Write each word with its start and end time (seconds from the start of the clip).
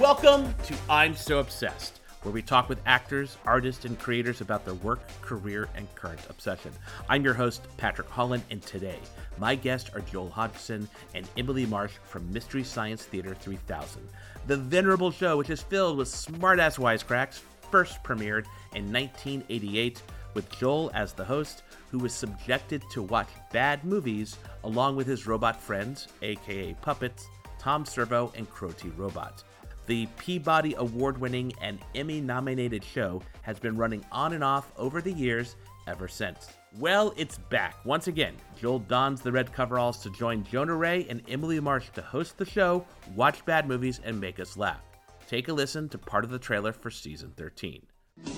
Welcome 0.00 0.54
to 0.64 0.74
I'm 0.88 1.14
So 1.14 1.40
Obsessed, 1.40 2.00
where 2.22 2.32
we 2.32 2.40
talk 2.40 2.70
with 2.70 2.80
actors, 2.86 3.36
artists, 3.44 3.84
and 3.84 3.98
creators 3.98 4.40
about 4.40 4.64
their 4.64 4.72
work, 4.72 5.00
career, 5.20 5.68
and 5.74 5.94
current 5.94 6.22
obsession. 6.30 6.72
I'm 7.10 7.22
your 7.22 7.34
host, 7.34 7.60
Patrick 7.76 8.08
Holland, 8.08 8.42
and 8.50 8.62
today, 8.62 8.98
my 9.36 9.54
guests 9.54 9.90
are 9.94 10.00
Joel 10.00 10.30
Hodgson 10.30 10.88
and 11.14 11.28
Emily 11.36 11.66
Marsh 11.66 11.92
from 12.02 12.32
Mystery 12.32 12.64
Science 12.64 13.04
Theater 13.04 13.34
3000, 13.34 14.00
the 14.46 14.56
venerable 14.56 15.10
show 15.10 15.36
which 15.36 15.50
is 15.50 15.60
filled 15.60 15.98
with 15.98 16.08
smartass 16.08 16.78
wisecracks, 16.78 17.42
first 17.70 18.02
premiered 18.02 18.46
in 18.74 18.90
1988 18.90 20.02
with 20.32 20.50
Joel 20.50 20.90
as 20.94 21.12
the 21.12 21.26
host, 21.26 21.62
who 21.90 21.98
was 21.98 22.14
subjected 22.14 22.82
to 22.92 23.02
watch 23.02 23.28
bad 23.52 23.84
movies 23.84 24.38
along 24.64 24.96
with 24.96 25.06
his 25.06 25.26
robot 25.26 25.60
friends, 25.60 26.08
aka 26.22 26.72
puppets, 26.80 27.28
Tom 27.58 27.84
Servo 27.84 28.32
and 28.34 28.48
Crow 28.48 28.70
T 28.70 28.88
Robot. 28.96 29.44
The 29.90 30.06
Peabody 30.18 30.74
Award 30.78 31.18
winning 31.18 31.52
and 31.60 31.80
Emmy 31.96 32.20
nominated 32.20 32.84
show 32.84 33.20
has 33.42 33.58
been 33.58 33.76
running 33.76 34.04
on 34.12 34.34
and 34.34 34.44
off 34.44 34.70
over 34.76 35.02
the 35.02 35.10
years 35.10 35.56
ever 35.88 36.06
since. 36.06 36.46
Well, 36.78 37.12
it's 37.16 37.38
back. 37.38 37.84
Once 37.84 38.06
again, 38.06 38.36
Joel 38.56 38.78
dons 38.78 39.20
the 39.20 39.32
red 39.32 39.52
coveralls 39.52 39.98
to 40.04 40.10
join 40.10 40.44
Jonah 40.44 40.76
Ray 40.76 41.08
and 41.10 41.22
Emily 41.28 41.58
Marsh 41.58 41.88
to 41.94 42.02
host 42.02 42.38
the 42.38 42.44
show, 42.44 42.86
watch 43.16 43.44
bad 43.46 43.66
movies, 43.66 44.00
and 44.04 44.20
make 44.20 44.38
us 44.38 44.56
laugh. 44.56 44.80
Take 45.26 45.48
a 45.48 45.52
listen 45.52 45.88
to 45.88 45.98
part 45.98 46.22
of 46.22 46.30
the 46.30 46.38
trailer 46.38 46.72
for 46.72 46.92
season 46.92 47.32
13. 47.36 47.84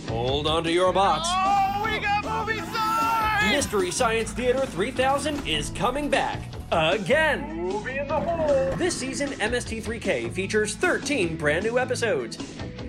Hold 0.08 0.46
on 0.46 0.64
to 0.64 0.72
your 0.72 0.94
box. 0.94 1.28
Oh, 1.30 1.82
we 1.84 1.98
got 1.98 2.24
movie 2.24 2.60
signs! 2.60 3.52
Mystery 3.52 3.90
Science 3.90 4.32
Theater 4.32 4.64
3000 4.64 5.46
is 5.46 5.68
coming 5.74 6.08
back 6.08 6.40
again. 6.72 7.56
Movie 7.56 7.98
in 7.98 8.08
the 8.08 8.18
hole. 8.18 8.74
This 8.76 8.96
season, 8.96 9.30
MST3K 9.30 10.32
features 10.32 10.74
13 10.74 11.36
brand 11.36 11.64
new 11.64 11.78
episodes, 11.78 12.38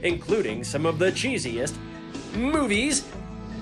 including 0.04 0.64
some 0.64 0.86
of 0.86 1.00
the 1.00 1.12
cheesiest 1.12 1.76
movies 2.34 3.06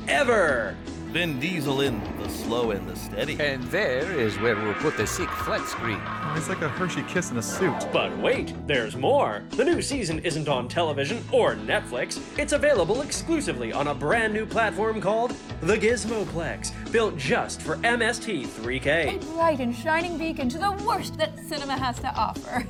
ever. 0.08 0.75
Vin 1.11 1.41
Diesel 1.41 1.81
in 1.81 2.01
The 2.19 2.29
Slow 2.29 2.71
and 2.71 2.87
the 2.87 2.95
Steady. 2.95 3.37
And 3.37 3.61
there 3.63 4.17
is 4.17 4.39
where 4.39 4.55
we'll 4.55 4.73
put 4.75 4.95
the 4.95 5.05
sick 5.05 5.27
flat 5.27 5.67
screen. 5.67 5.99
Oh, 6.01 6.33
it's 6.37 6.47
like 6.47 6.61
a 6.61 6.69
Hershey 6.69 7.03
kiss 7.03 7.31
in 7.31 7.37
a 7.37 7.41
suit. 7.41 7.75
But 7.91 8.17
wait, 8.19 8.55
there's 8.65 8.95
more. 8.95 9.43
The 9.49 9.65
new 9.65 9.81
season 9.81 10.19
isn't 10.19 10.47
on 10.47 10.69
television 10.69 11.21
or 11.33 11.55
Netflix. 11.55 12.21
It's 12.39 12.53
available 12.53 13.01
exclusively 13.01 13.73
on 13.73 13.89
a 13.89 13.93
brand 13.93 14.33
new 14.33 14.45
platform 14.45 15.01
called 15.01 15.35
The 15.59 15.77
Gizmoplex, 15.77 16.71
built 16.93 17.17
just 17.17 17.61
for 17.61 17.75
MST3K. 17.79 19.15
A 19.15 19.33
bright 19.33 19.59
and 19.59 19.75
shining 19.75 20.17
beacon 20.17 20.47
to 20.47 20.59
the 20.59 20.71
worst 20.87 21.17
that 21.17 21.37
cinema 21.39 21.77
has 21.77 21.99
to 21.99 22.15
offer. 22.15 22.65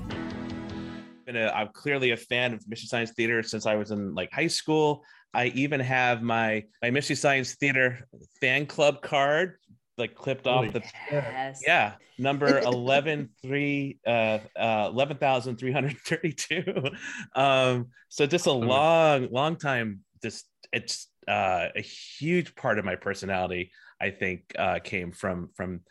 Been 1.28 1.35
a, 1.35 1.50
I'm 1.50 1.69
clearly 1.74 2.09
a 2.09 2.18
fan 2.18 2.56
of 2.56 2.68
Mystery 2.68 2.88
Science 2.88 3.12
Theater 3.12 3.44
since 3.44 3.68
I 3.68 3.75
was 3.75 3.91
in 3.91 4.16
like 4.16 4.31
high 4.31 4.47
school. 4.47 5.03
I 5.34 5.47
even 5.47 5.80
have 5.80 6.22
my 6.22 6.66
my 6.81 6.92
Mystery 6.92 7.16
Science 7.16 7.56
Theater 7.56 8.08
fan 8.40 8.66
club 8.66 9.02
card 9.02 9.58
like 9.97 10.16
clipped 10.16 10.47
off 10.47 10.66
Holy 10.66 10.69
the 10.72 10.84
Yes. 11.12 11.62
yeah 11.66 11.94
number 12.18 12.59
11 12.66 13.30
3 13.42 14.00
uh, 14.06 14.40
uh 14.56 14.90
11332 14.94 16.90
um 17.36 17.88
so 18.09 18.25
just 18.25 18.46
a 18.47 18.52
long 18.52 19.28
long 19.31 19.56
time 19.58 20.00
just 20.24 20.46
it's 20.72 21.08
uh 21.28 21.68
a 21.75 21.81
huge 21.81 22.56
part 22.56 22.80
of 22.80 22.86
my 22.86 22.96
personality 22.96 23.72
i 24.00 24.09
think 24.09 24.44
uh 24.58 24.80
came 24.84 25.12
from 25.12 25.50
from 25.56 25.81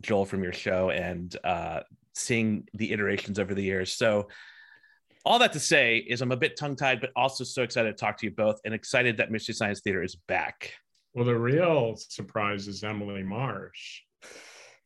joel 0.00 0.24
from 0.24 0.42
your 0.42 0.52
show 0.52 0.90
and 0.90 1.36
uh 1.44 1.80
seeing 2.14 2.66
the 2.74 2.92
iterations 2.92 3.38
over 3.38 3.54
the 3.54 3.62
years. 3.62 3.92
So 3.92 4.28
all 5.24 5.38
that 5.38 5.52
to 5.52 5.60
say 5.60 5.98
is 5.98 6.20
i'm 6.20 6.32
a 6.32 6.36
bit 6.36 6.56
tongue 6.56 6.76
tied 6.76 7.00
but 7.00 7.10
also 7.16 7.44
so 7.44 7.62
excited 7.62 7.96
to 7.96 8.00
talk 8.00 8.16
to 8.16 8.26
you 8.26 8.32
both 8.32 8.60
and 8.64 8.74
excited 8.74 9.16
that 9.16 9.30
mystery 9.30 9.54
science 9.54 9.80
theater 9.80 10.02
is 10.02 10.16
back 10.28 10.72
Well, 11.14 11.24
the 11.24 11.38
real 11.38 11.96
surprise 11.96 12.66
is 12.66 12.82
Emily 12.82 13.22
Marsh. 13.22 14.00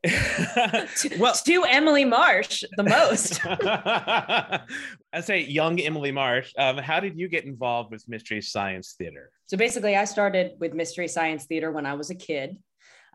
well 1.19 1.34
to 1.44 1.65
Emily 1.65 2.04
Marsh 2.04 2.62
the 2.76 2.84
most. 2.84 3.41
I 3.47 4.60
say 5.21 5.41
young 5.41 5.81
Emily 5.81 6.12
Marsh. 6.12 6.53
Um, 6.56 6.78
how 6.78 7.00
did 7.00 7.19
you 7.19 7.28
get 7.28 7.44
involved 7.44 7.91
with 7.91 8.09
Mystery 8.09 8.41
Science 8.41 8.94
Theater? 8.97 9.32
so 9.47 9.56
basically, 9.56 9.97
I 9.97 10.05
started 10.05 10.53
with 10.60 10.75
Mystery 10.75 11.09
Science 11.09 11.47
Theater 11.47 11.72
when 11.72 11.87
I 11.87 11.94
was 11.94 12.10
a 12.10 12.15
kid. 12.15 12.59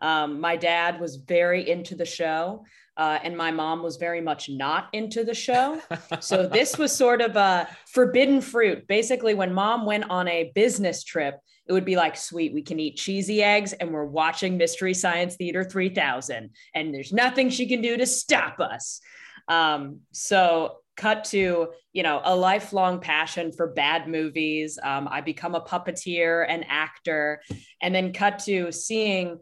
Um, 0.04 0.42
my 0.42 0.58
dad 0.58 1.00
was 1.00 1.16
very 1.16 1.68
into 1.68 1.96
the 1.96 2.06
show, 2.06 2.66
uh, 2.98 3.20
and 3.24 3.38
my 3.38 3.52
mom 3.52 3.82
was 3.82 3.96
very 3.96 4.20
much 4.20 4.50
not 4.50 4.90
into 4.92 5.24
the 5.24 5.34
show. 5.34 5.82
So 6.20 6.46
this 6.46 6.78
was 6.78 6.94
sort 6.94 7.22
of 7.22 7.38
a 7.38 7.70
forbidden 7.88 8.42
fruit. 8.42 8.86
Basically, 8.88 9.34
when 9.34 9.54
mom 9.54 9.86
went 9.86 10.10
on 10.10 10.28
a 10.28 10.52
business 10.54 11.04
trip, 11.04 11.40
it 11.68 11.72
would 11.72 11.86
be 11.86 11.96
like, 11.96 12.18
sweet, 12.18 12.54
we 12.54 12.62
can 12.62 12.82
eat 12.82 12.98
cheesy 12.98 13.42
eggs, 13.42 13.72
and 13.72 13.92
we're 13.92 14.04
watching 14.04 14.58
Mystery 14.58 14.94
Science 14.94 15.38
Theater 15.38 15.64
3000, 15.64 16.50
and 16.76 16.94
there's 16.94 17.14
nothing 17.14 17.50
she 17.50 17.66
can 17.66 17.82
do 17.82 17.96
to 17.96 18.06
stop 18.06 18.60
us. 18.60 19.00
Um, 19.48 20.02
so 20.12 20.80
cut 20.96 21.24
to 21.24 21.70
you 21.92 22.04
know 22.04 22.22
a 22.24 22.36
lifelong 22.36 23.00
passion 23.00 23.52
for 23.52 23.66
bad 23.66 24.08
movies 24.08 24.78
um, 24.84 25.08
i 25.10 25.22
become 25.22 25.56
a 25.56 25.62
puppeteer 25.62 26.46
and 26.48 26.64
actor 26.70 27.42
and 27.82 27.96
then 27.96 28.14
cut 28.14 28.38
to 28.38 28.72
seeing 28.72 29.40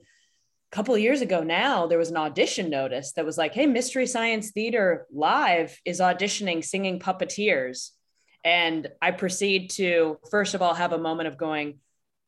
couple 0.72 0.96
of 0.96 1.02
years 1.02 1.22
ago 1.22 1.44
now 1.44 1.86
there 1.86 1.98
was 1.98 2.10
an 2.10 2.18
audition 2.18 2.70
notice 2.70 3.12
that 3.14 3.26
was 3.26 3.38
like 3.38 3.54
hey 3.54 3.66
mystery 3.66 4.08
science 4.08 4.52
theater 4.52 5.06
live 5.12 5.78
is 5.86 6.00
auditioning 6.00 6.64
singing 6.64 7.00
puppeteers. 7.00 7.92
And 8.44 8.88
i 9.02 9.12
proceed 9.12 9.70
to 9.72 10.18
first 10.32 10.54
of 10.56 10.62
all 10.62 10.74
have 10.74 10.94
a 10.94 10.98
moment 10.98 11.28
of 11.28 11.38
going 11.38 11.80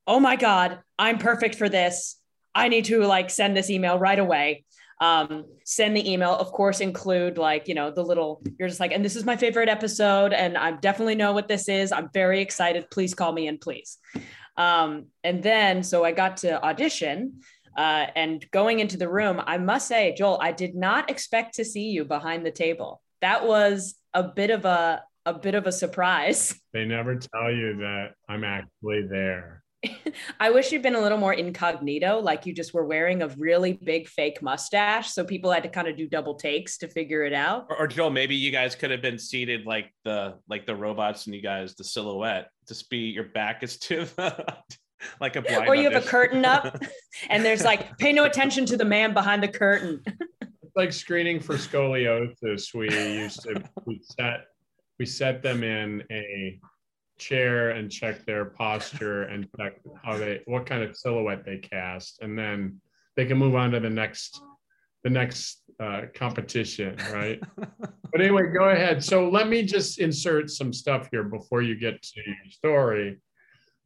oh 0.06 0.20
my 0.20 0.36
god 0.36 0.80
i'm 1.00 1.18
perfect 1.18 1.56
for 1.56 1.70
this. 1.70 2.18
I 2.56 2.68
need 2.68 2.86
to 2.86 3.04
like 3.04 3.30
send 3.30 3.58
this 3.58 3.70
email 3.70 3.98
right 3.98 4.20
away. 4.20 4.66
Um, 5.02 5.46
send 5.66 5.98
the 5.98 6.12
email 6.12 6.36
of 6.36 6.52
course 6.52 6.80
include 6.80 7.38
like 7.38 7.68
you 7.68 7.76
know 7.76 7.92
the 7.92 8.04
little 8.04 8.44
you're 8.60 8.70
just 8.70 8.80
like 8.80 8.92
and 8.92 9.04
this 9.04 9.16
is 9.16 9.26
my 9.26 9.36
favorite 9.36 9.68
episode 9.68 10.32
and 10.32 10.58
i 10.58 10.72
definitely 10.72 11.16
know 11.16 11.34
what 11.34 11.48
this 11.48 11.68
is. 11.68 11.92
I'm 11.92 12.10
very 12.14 12.42
excited. 12.42 12.92
Please 12.92 13.14
call 13.14 13.32
me 13.32 13.48
in 13.48 13.58
please. 13.58 13.98
Um, 14.56 15.08
and 15.24 15.42
then 15.42 15.82
so 15.84 16.04
i 16.06 16.12
got 16.12 16.38
to 16.38 16.64
audition 16.64 17.42
uh, 17.78 18.08
and 18.16 18.46
going 18.52 18.80
into 18.80 18.98
the 18.98 19.10
room 19.10 19.42
i 19.46 19.58
must 19.58 19.88
say 19.88 20.14
joel 20.18 20.40
i 20.42 20.52
did 20.52 20.76
not 20.76 21.10
expect 21.10 21.56
to 21.56 21.66
see 21.66 21.90
you 21.90 22.06
behind 22.06 22.46
the 22.46 22.52
table 22.52 23.02
that 23.22 23.46
was 23.46 23.96
a 24.14 24.24
bit 24.24 24.50
of 24.50 24.66
a 24.66 25.02
a 25.26 25.34
bit 25.34 25.56
of 25.56 25.66
a 25.68 25.72
surprise 25.72 26.54
They 26.74 26.86
never 26.86 27.16
tell 27.16 27.52
you 27.52 27.78
that 27.78 28.14
I'm 28.28 28.44
actually 28.44 29.04
there. 29.08 29.64
I 30.40 30.50
wish 30.50 30.72
you'd 30.72 30.82
been 30.82 30.96
a 30.96 31.02
little 31.02 31.18
more 31.18 31.34
incognito, 31.34 32.20
like 32.20 32.46
you 32.46 32.54
just 32.54 32.74
were 32.74 32.86
wearing 32.86 33.22
a 33.22 33.28
really 33.28 33.74
big 33.74 34.08
fake 34.08 34.42
mustache. 34.42 35.12
So 35.12 35.24
people 35.24 35.52
had 35.52 35.62
to 35.64 35.70
kind 35.70 35.88
of 35.88 35.98
do 35.98 36.08
double 36.08 36.36
takes 36.36 36.78
to 36.80 36.88
figure 36.88 37.24
it 37.24 37.34
out. 37.34 37.68
Or, 37.70 37.80
or 37.80 37.88
Joel, 37.88 38.10
maybe 38.10 38.34
you 38.36 38.50
guys 38.50 38.76
could 38.76 38.92
have 38.92 39.02
been 39.02 39.20
seated 39.20 39.66
like 39.66 39.94
the 40.04 40.36
like 40.50 40.66
the 40.66 40.76
robots 40.76 41.26
and 41.28 41.36
you 41.36 41.42
guys 41.42 41.76
the 41.76 41.84
silhouette. 41.84 42.50
Just 42.68 42.90
be 42.90 42.98
your 42.98 43.26
back 43.26 43.62
is 43.62 43.78
to 43.80 44.06
the 44.16 44.58
like 45.22 45.36
a 45.36 45.42
blind. 45.42 45.68
Or 45.68 45.76
you 45.76 45.92
have 45.92 46.04
a 46.04 46.08
curtain 46.08 46.46
up 46.46 46.82
and 47.34 47.44
there's 47.44 47.64
like, 47.64 47.98
pay 47.98 48.14
no 48.14 48.26
attention 48.26 48.66
to 48.68 48.78
the 48.78 48.86
man 48.86 49.14
behind 49.14 49.42
the 49.42 49.48
curtain. 49.48 50.02
It's 50.06 50.76
like 50.76 50.94
screening 50.94 51.40
for 51.40 51.56
scoliosis. 51.56 52.74
We 52.74 52.90
used 52.90 53.42
to 53.44 53.64
we 53.86 54.02
set 54.18 54.46
we 55.00 55.06
set 55.06 55.42
them 55.42 55.64
in 55.64 56.04
a 56.12 56.60
chair 57.18 57.72
and 57.72 57.92
check 57.92 58.26
their 58.26 58.46
posture 58.46 59.24
and 59.24 59.48
check 59.60 59.80
how 60.04 60.18
they 60.18 60.42
what 60.46 60.66
kind 60.66 60.84
of 60.84 60.96
silhouette 60.96 61.44
they 61.46 61.58
cast, 61.58 62.22
and 62.22 62.38
then 62.38 62.80
they 63.16 63.26
can 63.26 63.38
move 63.38 63.56
on 63.56 63.72
to 63.72 63.80
the 63.80 63.90
next 63.90 64.42
the 65.04 65.10
next 65.10 65.64
uh, 65.80 66.04
competition, 66.14 66.96
right? 67.12 67.42
but 67.58 68.22
anyway, 68.22 68.44
go 68.54 68.70
ahead. 68.70 69.04
So 69.04 69.30
let 69.30 69.50
me 69.50 69.64
just 69.64 70.00
insert 70.00 70.50
some 70.50 70.72
stuff 70.72 71.10
here 71.12 71.24
before 71.24 71.62
you 71.62 71.76
get 71.76 72.02
to 72.02 72.22
your 72.26 72.52
story, 72.52 73.20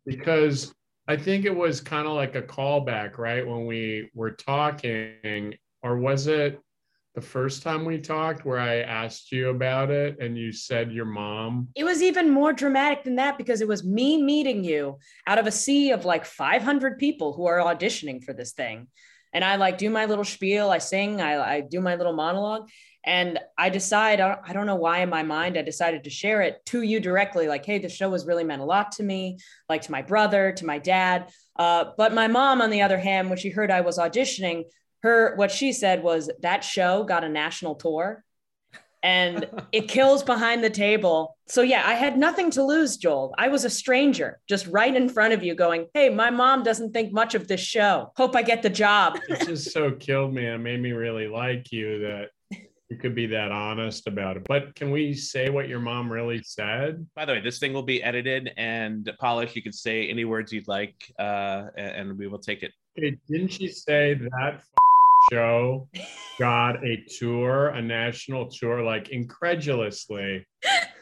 because 0.06 0.74
I 1.08 1.16
think 1.16 1.46
it 1.46 1.56
was 1.56 1.80
kind 1.80 2.06
of 2.06 2.14
like 2.14 2.36
a 2.36 2.42
callback, 2.42 3.18
right? 3.18 3.48
When 3.48 3.66
we 3.66 4.10
were 4.14 4.32
talking, 4.32 5.54
or 5.82 5.98
was 5.98 6.28
it 6.28 6.60
the 7.16 7.22
first 7.22 7.64
time 7.64 7.86
we 7.86 7.98
talked 7.98 8.46
where 8.46 8.60
I 8.60 8.82
asked 8.82 9.32
you 9.32 9.50
about 9.50 9.90
it 9.90 10.20
and 10.20 10.38
you 10.38 10.52
said 10.52 10.92
your 10.92 11.06
mom? 11.06 11.70
It 11.76 11.86
was 11.86 12.04
even 12.04 12.30
more 12.30 12.52
dramatic 12.52 13.06
than 13.06 13.16
that 13.16 13.38
because 13.38 13.62
it 13.62 13.68
was 13.68 13.86
me 13.86 14.22
meeting 14.22 14.66
you 14.66 14.98
out 15.26 15.40
of 15.40 15.48
a 15.48 15.52
sea 15.52 15.92
of 15.92 16.04
like 16.04 16.26
500 16.26 17.00
people 17.00 17.32
who 17.34 17.46
are 17.46 17.60
auditioning 17.60 18.22
for 18.22 18.34
this 18.34 18.52
thing. 18.52 18.88
And 19.34 19.44
I 19.44 19.56
like 19.56 19.78
do 19.78 19.90
my 19.90 20.06
little 20.06 20.24
spiel, 20.24 20.70
I 20.70 20.78
sing, 20.78 21.22
I, 21.22 21.56
I 21.56 21.62
do 21.62 21.82
my 21.82 21.96
little 21.96 22.14
monologue. 22.14 22.70
And 23.04 23.40
I 23.58 23.70
decide, 23.70 24.20
I 24.20 24.52
don't 24.52 24.66
know 24.66 24.76
why 24.76 25.00
in 25.00 25.10
my 25.10 25.24
mind, 25.24 25.58
I 25.58 25.62
decided 25.62 26.04
to 26.04 26.10
share 26.10 26.42
it 26.42 26.66
to 26.68 26.82
you 26.82 27.00
directly 27.00 27.48
like, 27.48 27.66
hey, 27.66 27.80
the 27.80 27.88
show 27.88 28.12
has 28.12 28.26
really 28.26 28.44
meant 28.44 28.62
a 28.62 28.66
lot 28.66 28.92
to 28.94 29.04
me, 29.04 29.38
like 29.70 29.84
to 29.84 29.92
my 29.92 30.02
brother, 30.02 30.52
to 30.52 30.66
my 30.66 30.78
dad. 30.78 31.30
Uh, 31.56 31.86
but 31.98 32.14
my 32.14 32.28
mom, 32.28 32.62
on 32.62 32.70
the 32.70 32.82
other 32.82 32.98
hand, 32.98 33.30
when 33.30 33.38
she 33.38 33.50
heard 33.50 33.72
I 33.72 33.80
was 33.80 33.98
auditioning, 33.98 34.66
her 35.04 35.36
what 35.36 35.52
she 35.52 35.72
said 35.72 36.04
was 36.04 36.30
that 36.42 36.64
show 36.66 37.04
got 37.04 37.24
a 37.24 37.30
national 37.30 37.76
tour 37.76 38.26
and 39.08 39.46
it 39.72 39.88
kills 39.88 40.22
behind 40.22 40.64
the 40.64 40.70
table. 40.70 41.38
So 41.48 41.62
yeah, 41.62 41.84
I 41.86 41.94
had 41.94 42.18
nothing 42.18 42.52
to 42.52 42.64
lose, 42.64 42.98
Joel. 42.98 43.34
I 43.38 43.48
was 43.48 43.64
a 43.64 43.70
stranger 43.70 44.40
just 44.50 44.68
right 44.68 44.94
in 44.94 45.08
front 45.08 45.34
of 45.34 45.42
you 45.44 45.56
going, 45.56 45.88
"Hey, 45.94 46.10
my 46.10 46.30
mom 46.30 46.64
doesn't 46.64 46.92
think 46.92 47.14
much 47.14 47.34
of 47.34 47.48
this 47.48 47.62
show. 47.62 48.12
Hope 48.18 48.36
I 48.36 48.42
get 48.42 48.62
the 48.62 48.70
job." 48.70 49.20
It 49.30 49.46
just 49.46 49.72
so 49.72 49.92
killed 49.92 50.34
me 50.34 50.46
and 50.48 50.64
made 50.64 50.82
me 50.82 50.92
really 50.92 51.28
like 51.28 51.72
you 51.72 52.00
that 52.00 52.30
you 52.90 52.98
could 52.98 53.14
be 53.14 53.28
that 53.28 53.52
honest 53.52 54.08
about 54.08 54.38
it. 54.38 54.44
But 54.48 54.74
can 54.76 54.92
we 54.92 55.14
say 55.14 55.50
what 55.50 55.68
your 55.68 55.80
mom 55.80 56.12
really 56.12 56.42
said? 56.44 57.06
By 57.16 57.26
the 57.26 57.34
way, 57.34 57.42
this 57.42 57.60
thing 57.60 57.74
will 57.74 57.84
be 57.84 58.02
edited 58.02 58.52
and 58.58 59.10
polished. 59.20 59.56
You 59.56 59.62
can 59.62 59.74
say 59.74 60.10
any 60.10 60.26
words 60.26 60.52
you'd 60.52 60.68
like, 60.68 60.96
uh, 61.20 61.68
and 61.78 62.18
we 62.18 62.28
will 62.28 62.40
take 62.40 62.64
it. 62.64 62.72
Okay, 62.98 63.18
didn't 63.30 63.50
she 63.50 63.68
say 63.68 64.16
that 64.16 64.62
show 65.32 65.88
got 66.40 66.84
a 66.86 67.04
tour, 67.20 67.70
a 67.70 67.82
national 67.82 68.50
tour, 68.50 68.84
like 68.84 69.10
incredulously? 69.10 70.46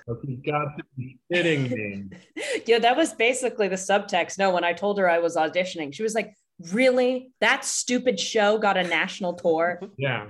Like 0.07 0.17
you 0.23 0.37
got 0.45 0.77
to 0.77 0.83
be 0.97 1.17
kidding 1.31 1.63
me. 1.63 2.03
yeah, 2.65 2.79
that 2.79 2.95
was 2.95 3.13
basically 3.13 3.67
the 3.67 3.75
subtext. 3.75 4.37
No, 4.37 4.51
when 4.51 4.63
I 4.63 4.73
told 4.73 4.99
her 4.99 5.09
I 5.09 5.19
was 5.19 5.35
auditioning, 5.35 5.93
she 5.93 6.03
was 6.03 6.13
like, 6.13 6.33
Really? 6.71 7.31
That 7.41 7.65
stupid 7.65 8.19
show 8.19 8.57
got 8.57 8.77
a 8.77 8.83
national 8.83 9.33
tour? 9.33 9.79
Yeah. 9.97 10.27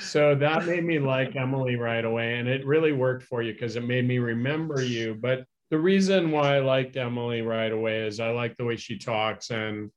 So 0.00 0.34
that 0.36 0.66
made 0.66 0.84
me 0.84 0.98
like 0.98 1.36
Emily 1.36 1.76
right 1.76 2.04
away. 2.04 2.38
And 2.38 2.48
it 2.48 2.66
really 2.66 2.92
worked 2.92 3.24
for 3.24 3.42
you 3.42 3.52
because 3.52 3.76
it 3.76 3.84
made 3.84 4.06
me 4.06 4.18
remember 4.18 4.82
you. 4.82 5.16
But 5.20 5.44
the 5.70 5.78
reason 5.78 6.30
why 6.30 6.56
I 6.56 6.60
liked 6.60 6.96
Emily 6.96 7.42
right 7.42 7.72
away 7.72 8.06
is 8.06 8.20
I 8.20 8.30
like 8.30 8.56
the 8.56 8.64
way 8.64 8.76
she 8.76 8.98
talks 8.98 9.50
and 9.50 9.90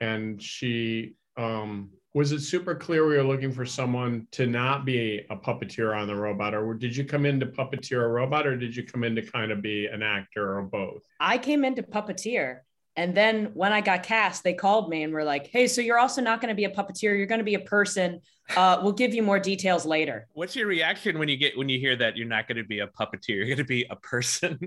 and 0.00 0.40
she 0.40 1.14
um 1.36 1.90
was 2.14 2.32
it 2.32 2.40
super 2.40 2.74
clear 2.74 3.06
we 3.06 3.16
were 3.16 3.22
looking 3.22 3.52
for 3.52 3.66
someone 3.66 4.26
to 4.32 4.46
not 4.46 4.84
be 4.84 5.24
a 5.30 5.36
puppeteer 5.36 5.96
on 5.96 6.06
the 6.06 6.14
robot 6.14 6.54
or 6.54 6.74
did 6.74 6.96
you 6.96 7.04
come 7.04 7.26
in 7.26 7.38
to 7.38 7.46
puppeteer 7.46 8.04
a 8.04 8.08
robot 8.08 8.46
or 8.46 8.56
did 8.56 8.74
you 8.74 8.82
come 8.82 9.04
in 9.04 9.14
to 9.14 9.22
kind 9.22 9.52
of 9.52 9.60
be 9.62 9.86
an 9.86 10.02
actor 10.02 10.58
or 10.58 10.62
both 10.62 11.02
i 11.20 11.36
came 11.36 11.64
in 11.64 11.74
to 11.74 11.82
puppeteer 11.82 12.60
and 12.98 13.16
then 13.16 13.52
when 13.54 13.72
I 13.72 13.80
got 13.80 14.02
cast, 14.02 14.42
they 14.42 14.54
called 14.54 14.90
me 14.90 15.04
and 15.04 15.12
were 15.12 15.22
like, 15.22 15.46
"Hey, 15.46 15.68
so 15.68 15.80
you're 15.80 16.00
also 16.00 16.20
not 16.20 16.40
going 16.40 16.48
to 16.48 16.56
be 16.56 16.64
a 16.64 16.68
puppeteer. 16.68 17.16
You're 17.16 17.26
going 17.26 17.38
to 17.38 17.44
be 17.44 17.54
a 17.54 17.60
person. 17.60 18.20
Uh, 18.56 18.80
we'll 18.82 18.92
give 18.92 19.14
you 19.14 19.22
more 19.22 19.38
details 19.38 19.86
later." 19.86 20.26
What's 20.32 20.56
your 20.56 20.66
reaction 20.66 21.16
when 21.16 21.28
you 21.28 21.36
get 21.36 21.56
when 21.56 21.68
you 21.68 21.78
hear 21.78 21.94
that 21.94 22.16
you're 22.16 22.26
not 22.26 22.48
going 22.48 22.56
to 22.56 22.64
be 22.64 22.80
a 22.80 22.88
puppeteer? 22.88 23.36
You're 23.36 23.46
going 23.46 23.58
to 23.58 23.62
be 23.64 23.86
a 23.88 23.94
person. 23.94 24.58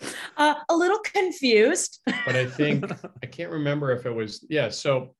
uh, 0.36 0.54
a 0.68 0.74
little 0.76 0.98
confused. 0.98 2.00
but 2.04 2.34
I 2.34 2.46
think 2.46 2.90
I 3.22 3.26
can't 3.26 3.52
remember 3.52 3.92
if 3.92 4.04
it 4.04 4.10
was 4.10 4.44
yeah. 4.50 4.68
So 4.68 5.14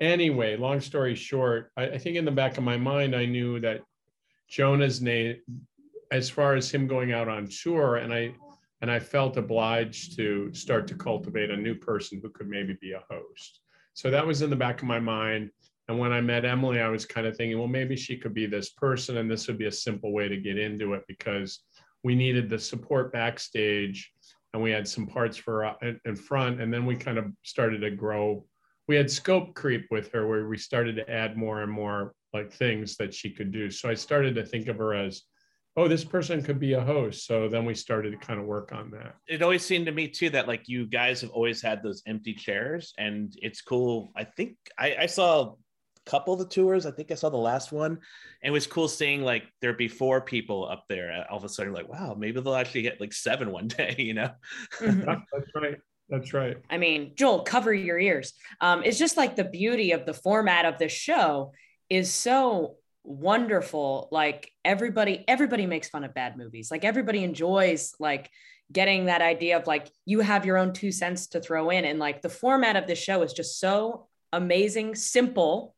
anyway, 0.00 0.56
long 0.56 0.80
story 0.80 1.14
short, 1.14 1.70
I, 1.76 1.90
I 1.90 1.98
think 1.98 2.16
in 2.16 2.24
the 2.24 2.30
back 2.30 2.58
of 2.58 2.64
my 2.64 2.76
mind, 2.76 3.14
I 3.14 3.26
knew 3.26 3.60
that 3.60 3.82
Jonah's 4.48 5.00
name, 5.00 5.36
as 6.10 6.30
far 6.30 6.54
as 6.54 6.70
him 6.70 6.86
going 6.86 7.12
out 7.12 7.28
on 7.28 7.48
tour, 7.48 7.96
and 7.96 8.12
I 8.12 8.34
and 8.80 8.90
I 8.90 8.98
felt 8.98 9.38
obliged 9.38 10.16
to 10.16 10.52
start 10.52 10.86
to 10.88 10.94
cultivate 10.94 11.50
a 11.50 11.56
new 11.56 11.74
person 11.74 12.20
who 12.22 12.28
could 12.28 12.48
maybe 12.48 12.76
be 12.80 12.92
a 12.92 13.02
host. 13.08 13.60
So 13.94 14.10
that 14.10 14.26
was 14.26 14.42
in 14.42 14.50
the 14.50 14.56
back 14.56 14.82
of 14.82 14.88
my 14.88 15.00
mind. 15.00 15.50
And 15.88 15.98
when 15.98 16.12
I 16.12 16.20
met 16.20 16.44
Emily, 16.44 16.80
I 16.80 16.88
was 16.88 17.06
kind 17.06 17.26
of 17.26 17.36
thinking, 17.36 17.58
well, 17.58 17.68
maybe 17.68 17.96
she 17.96 18.18
could 18.18 18.34
be 18.34 18.46
this 18.46 18.70
person, 18.70 19.16
and 19.16 19.30
this 19.30 19.46
would 19.46 19.58
be 19.58 19.66
a 19.66 19.72
simple 19.72 20.12
way 20.12 20.28
to 20.28 20.36
get 20.36 20.58
into 20.58 20.94
it 20.94 21.04
because 21.08 21.60
we 22.02 22.14
needed 22.14 22.50
the 22.50 22.58
support 22.58 23.12
backstage, 23.12 24.12
and 24.52 24.62
we 24.62 24.70
had 24.70 24.86
some 24.86 25.06
parts 25.06 25.36
for 25.36 25.64
uh, 25.64 25.74
in 26.04 26.16
front, 26.16 26.60
and 26.60 26.72
then 26.72 26.84
we 26.84 26.96
kind 26.96 27.18
of 27.18 27.26
started 27.42 27.80
to 27.80 27.90
grow. 27.90 28.44
We 28.86 28.96
had 28.96 29.10
scope 29.10 29.54
creep 29.54 29.86
with 29.90 30.12
her, 30.12 30.26
where 30.26 30.46
we 30.46 30.58
started 30.58 30.96
to 30.96 31.10
add 31.10 31.36
more 31.36 31.62
and 31.62 31.72
more 31.72 32.14
like 32.32 32.52
things 32.52 32.96
that 32.96 33.14
she 33.14 33.30
could 33.30 33.52
do. 33.52 33.70
So 33.70 33.88
I 33.88 33.94
started 33.94 34.34
to 34.34 34.44
think 34.44 34.68
of 34.68 34.76
her 34.76 34.94
as 34.94 35.22
oh, 35.76 35.88
this 35.88 36.04
person 36.04 36.42
could 36.42 36.60
be 36.60 36.74
a 36.74 36.80
host. 36.80 37.26
So 37.26 37.48
then 37.48 37.64
we 37.64 37.74
started 37.74 38.12
to 38.12 38.16
kind 38.16 38.38
of 38.38 38.46
work 38.46 38.72
on 38.72 38.90
that. 38.92 39.16
It 39.26 39.42
always 39.42 39.64
seemed 39.64 39.86
to 39.86 39.92
me 39.92 40.08
too 40.08 40.30
that 40.30 40.46
like 40.46 40.68
you 40.68 40.86
guys 40.86 41.20
have 41.22 41.30
always 41.30 41.60
had 41.60 41.82
those 41.82 42.02
empty 42.06 42.34
chairs, 42.34 42.94
and 42.98 43.32
it's 43.42 43.60
cool. 43.60 44.12
I 44.16 44.24
think 44.24 44.56
I, 44.78 44.96
I 45.00 45.06
saw 45.06 45.42
a 45.42 46.10
couple 46.10 46.34
of 46.34 46.38
the 46.38 46.46
tours. 46.46 46.86
I 46.86 46.92
think 46.92 47.10
I 47.10 47.14
saw 47.14 47.28
the 47.28 47.36
last 47.36 47.72
one, 47.72 47.92
and 47.92 47.98
it 48.42 48.50
was 48.50 48.66
cool 48.66 48.88
seeing 48.88 49.22
like 49.22 49.44
there'd 49.60 49.76
be 49.76 49.88
four 49.88 50.20
people 50.20 50.68
up 50.68 50.84
there. 50.88 51.26
All 51.30 51.38
of 51.38 51.44
a 51.44 51.48
sudden, 51.48 51.72
like 51.72 51.88
wow, 51.88 52.14
maybe 52.16 52.40
they'll 52.40 52.54
actually 52.54 52.82
get 52.82 53.00
like 53.00 53.12
seven 53.12 53.50
one 53.50 53.68
day. 53.68 53.96
You 54.04 54.14
know? 54.14 54.30
Mm-hmm. 54.80 55.00
That's 55.32 55.50
right. 55.54 55.78
That's 56.08 56.34
right. 56.34 56.56
I 56.68 56.78
mean, 56.78 57.12
Joel, 57.14 57.42
cover 57.42 57.72
your 57.72 57.98
ears. 57.98 58.34
Um, 58.60 58.82
it's 58.84 58.98
just 58.98 59.16
like 59.16 59.36
the 59.36 59.44
beauty 59.44 59.92
of 59.92 60.04
the 60.04 60.14
format 60.14 60.66
of 60.66 60.78
this 60.78 60.92
show 60.92 61.52
is 61.88 62.12
so 62.12 62.76
wonderful 63.04 64.08
like 64.10 64.50
everybody 64.64 65.24
everybody 65.28 65.66
makes 65.66 65.90
fun 65.90 66.04
of 66.04 66.14
bad 66.14 66.38
movies 66.38 66.70
like 66.70 66.86
everybody 66.86 67.22
enjoys 67.22 67.94
like 68.00 68.30
getting 68.72 69.04
that 69.04 69.20
idea 69.20 69.58
of 69.58 69.66
like 69.66 69.90
you 70.06 70.20
have 70.20 70.46
your 70.46 70.56
own 70.56 70.72
two 70.72 70.90
cents 70.90 71.26
to 71.26 71.38
throw 71.38 71.68
in 71.68 71.84
and 71.84 71.98
like 71.98 72.22
the 72.22 72.30
format 72.30 72.76
of 72.76 72.86
the 72.86 72.94
show 72.94 73.20
is 73.20 73.34
just 73.34 73.60
so 73.60 74.06
amazing 74.32 74.94
simple 74.94 75.74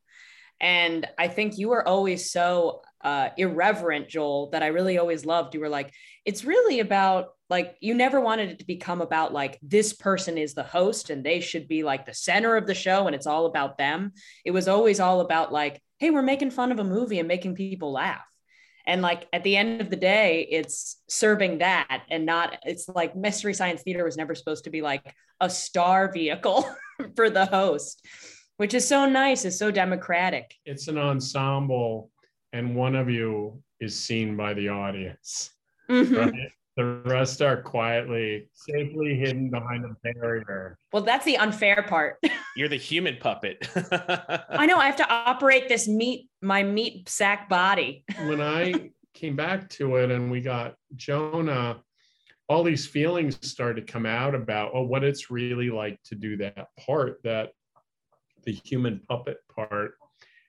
and 0.61 1.06
i 1.19 1.29
think 1.29 1.58
you 1.58 1.69
were 1.69 1.87
always 1.87 2.31
so 2.31 2.82
uh, 3.05 3.29
irreverent 3.37 4.08
joel 4.08 4.50
that 4.50 4.62
i 4.62 4.67
really 4.67 4.99
always 4.99 5.25
loved. 5.25 5.55
You 5.55 5.61
were 5.61 5.69
like 5.69 5.93
it's 6.25 6.44
really 6.44 6.81
about 6.81 7.29
like 7.49 7.76
you 7.81 7.94
never 7.94 8.20
wanted 8.20 8.50
it 8.50 8.58
to 8.58 8.67
become 8.67 9.00
about 9.00 9.32
like 9.32 9.61
this 9.62 9.93
person 9.93 10.37
is 10.37 10.55
the 10.55 10.64
host 10.64 11.11
and 11.11 11.23
they 11.23 11.38
should 11.38 11.69
be 11.69 11.85
like 11.85 12.05
the 12.05 12.14
center 12.14 12.56
of 12.56 12.67
the 12.67 12.75
show 12.75 13.06
and 13.06 13.14
it's 13.14 13.29
all 13.29 13.47
about 13.47 13.79
them. 13.79 14.12
It 14.44 14.50
was 14.50 14.67
always 14.67 14.99
all 14.99 15.20
about 15.20 15.53
like 15.53 15.80
hey, 15.99 16.11
we're 16.11 16.23
making 16.23 16.50
fun 16.50 16.73
of 16.73 16.78
a 16.78 16.85
movie 16.85 17.19
and 17.19 17.28
making 17.28 17.54
people 17.54 17.92
laugh. 17.92 18.26
And 18.87 19.02
like 19.02 19.26
at 19.33 19.42
the 19.42 19.57
end 19.57 19.80
of 19.80 19.90
the 19.90 19.97
day, 19.97 20.47
it's 20.50 21.02
serving 21.09 21.59
that 21.59 22.02
and 22.11 22.26
not, 22.26 22.59
it's 22.64 22.88
like 22.88 23.16
Mystery 23.16 23.54
Science 23.54 23.83
Theater 23.83 24.04
was 24.04 24.16
never 24.16 24.35
supposed 24.35 24.64
to 24.64 24.71
be 24.71 24.83
like 24.83 25.14
a 25.40 25.50
star 25.50 26.12
vehicle 26.12 26.69
for 27.16 27.30
the 27.30 27.47
host, 27.47 28.07
which 28.56 28.75
is 28.75 28.86
so 28.86 29.06
nice, 29.06 29.44
is 29.44 29.58
so 29.58 29.70
democratic. 29.70 30.54
It's 30.64 30.88
an 30.88 30.98
ensemble, 30.98 32.10
and 32.52 32.75
one 32.75 32.94
of 32.94 33.10
you 33.10 33.62
is 33.80 33.98
seen 33.98 34.36
by 34.36 34.54
the 34.54 34.68
audience. 34.68 35.50
Mm-hmm. 35.90 36.14
Right? 36.14 36.52
The 36.76 36.84
rest 37.06 37.40
are 37.40 37.62
quietly, 37.62 38.50
safely 38.52 39.16
hidden 39.16 39.48
behind 39.48 39.86
a 39.86 39.96
barrier. 40.02 40.78
Well, 40.92 41.02
that's 41.02 41.25
the 41.25 41.38
unfair 41.38 41.82
part. 41.88 42.18
You're 42.56 42.68
the 42.68 42.76
human 42.76 43.16
puppet. 43.16 43.66
I 44.50 44.66
know. 44.66 44.76
I 44.76 44.84
have 44.84 44.96
to 44.96 45.08
operate 45.08 45.68
this 45.68 45.88
meat, 45.88 46.28
my 46.42 46.62
meat 46.62 47.08
sack 47.08 47.48
body. 47.48 48.04
when 48.26 48.42
I 48.42 48.90
came 49.14 49.36
back 49.36 49.70
to 49.70 49.96
it 49.96 50.10
and 50.10 50.30
we 50.30 50.42
got 50.42 50.75
Jonah, 50.96 51.80
all 52.46 52.62
these 52.62 52.86
feelings 52.86 53.38
started 53.40 53.86
to 53.86 53.92
come 53.92 54.04
out 54.04 54.34
about 54.34 54.72
oh, 54.75 54.82
what 54.82 55.02
it's 55.02 55.30
really 55.30 55.70
like 55.70 55.98
to 56.04 56.14
do 56.14 56.36
that 56.36 56.68
part, 56.78 57.20
that 57.25 57.52
the 58.47 58.59
human 58.65 59.00
puppet 59.09 59.38
part, 59.55 59.93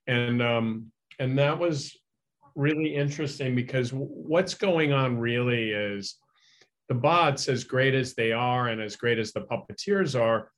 and 0.08 0.42
um, 0.42 0.92
and 1.20 1.38
that 1.38 1.60
was 1.60 1.98
really 2.56 2.96
interesting 2.96 3.56
because 3.56 3.92
what's 3.92 4.56
going 4.56 4.92
on 4.92 5.18
really 5.18 5.72
is 5.72 6.16
the 6.90 6.96
bots, 6.96 7.50
as 7.50 7.64
great 7.64 7.94
as 7.94 8.14
they 8.14 8.32
are 8.32 8.70
and 8.70 8.82
as 8.82 8.96
great 8.96 9.20
as 9.20 9.32
the 9.32 9.42
puppeteers 9.42 10.20
are, 10.20 10.52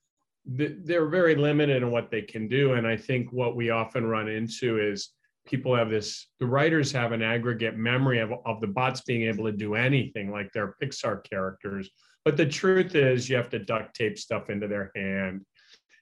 they're 0.45 1.07
very 1.07 1.35
limited 1.35 1.83
in 1.83 1.91
what 1.91 2.09
they 2.09 2.21
can 2.21 2.47
do. 2.47 2.73
And 2.73 2.87
I 2.87 2.95
think 2.95 3.31
what 3.31 3.55
we 3.55 3.69
often 3.69 4.05
run 4.05 4.29
into 4.29 4.79
is 4.79 5.09
people 5.45 5.75
have 5.75 5.89
this, 5.89 6.27
the 6.39 6.45
writers 6.45 6.91
have 6.91 7.11
an 7.11 7.21
aggregate 7.21 7.75
memory 7.75 8.19
of, 8.19 8.31
of 8.45 8.61
the 8.61 8.67
bots 8.67 9.01
being 9.01 9.23
able 9.23 9.45
to 9.45 9.51
do 9.51 9.75
anything 9.75 10.31
like 10.31 10.51
they're 10.53 10.75
Pixar 10.81 11.23
characters. 11.29 11.89
But 12.23 12.37
the 12.37 12.45
truth 12.45 12.95
is, 12.95 13.29
you 13.29 13.35
have 13.35 13.49
to 13.49 13.59
duct 13.59 13.95
tape 13.95 14.17
stuff 14.17 14.49
into 14.49 14.67
their 14.67 14.91
hand. 14.95 15.45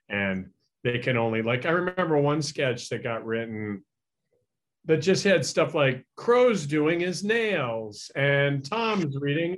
And 0.10 0.50
they 0.88 1.00
can 1.00 1.17
only, 1.17 1.41
like, 1.41 1.65
I 1.65 1.72
remember 1.72 2.17
one 2.17 2.41
sketch 2.41 2.88
that 2.89 3.03
got 3.03 3.25
written 3.25 3.84
that 4.86 4.98
just 4.98 5.25
had 5.25 5.46
stuff 5.46 5.75
like 5.75 6.06
Crow's 6.15 6.65
doing 6.65 7.01
his 7.01 7.25
nails 7.25 8.10
and 8.15 8.63
Tom's 8.63 9.17
reading, 9.20 9.58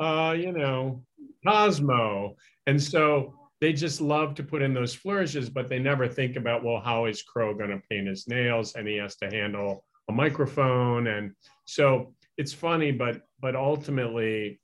uh, 0.00 0.34
you 0.36 0.50
know, 0.50 1.04
Cosmo. 1.46 2.34
And 2.66 2.82
so 2.82 3.32
they 3.60 3.72
just 3.72 4.00
love 4.00 4.34
to 4.34 4.42
put 4.42 4.60
in 4.60 4.74
those 4.74 4.92
flourishes, 4.92 5.48
but 5.48 5.68
they 5.68 5.78
never 5.78 6.08
think 6.08 6.34
about, 6.34 6.64
well, 6.64 6.80
how 6.80 7.04
is 7.04 7.22
Crow 7.22 7.54
going 7.54 7.70
to 7.70 7.80
paint 7.88 8.08
his 8.08 8.26
nails? 8.26 8.74
And 8.74 8.88
he 8.88 8.96
has 8.96 9.14
to 9.18 9.30
handle 9.30 9.84
a 10.08 10.12
microphone. 10.12 11.06
And 11.06 11.30
so 11.64 12.12
it's 12.38 12.52
funny, 12.52 12.90
but 12.90 13.20
but 13.40 13.54
ultimately 13.54 14.58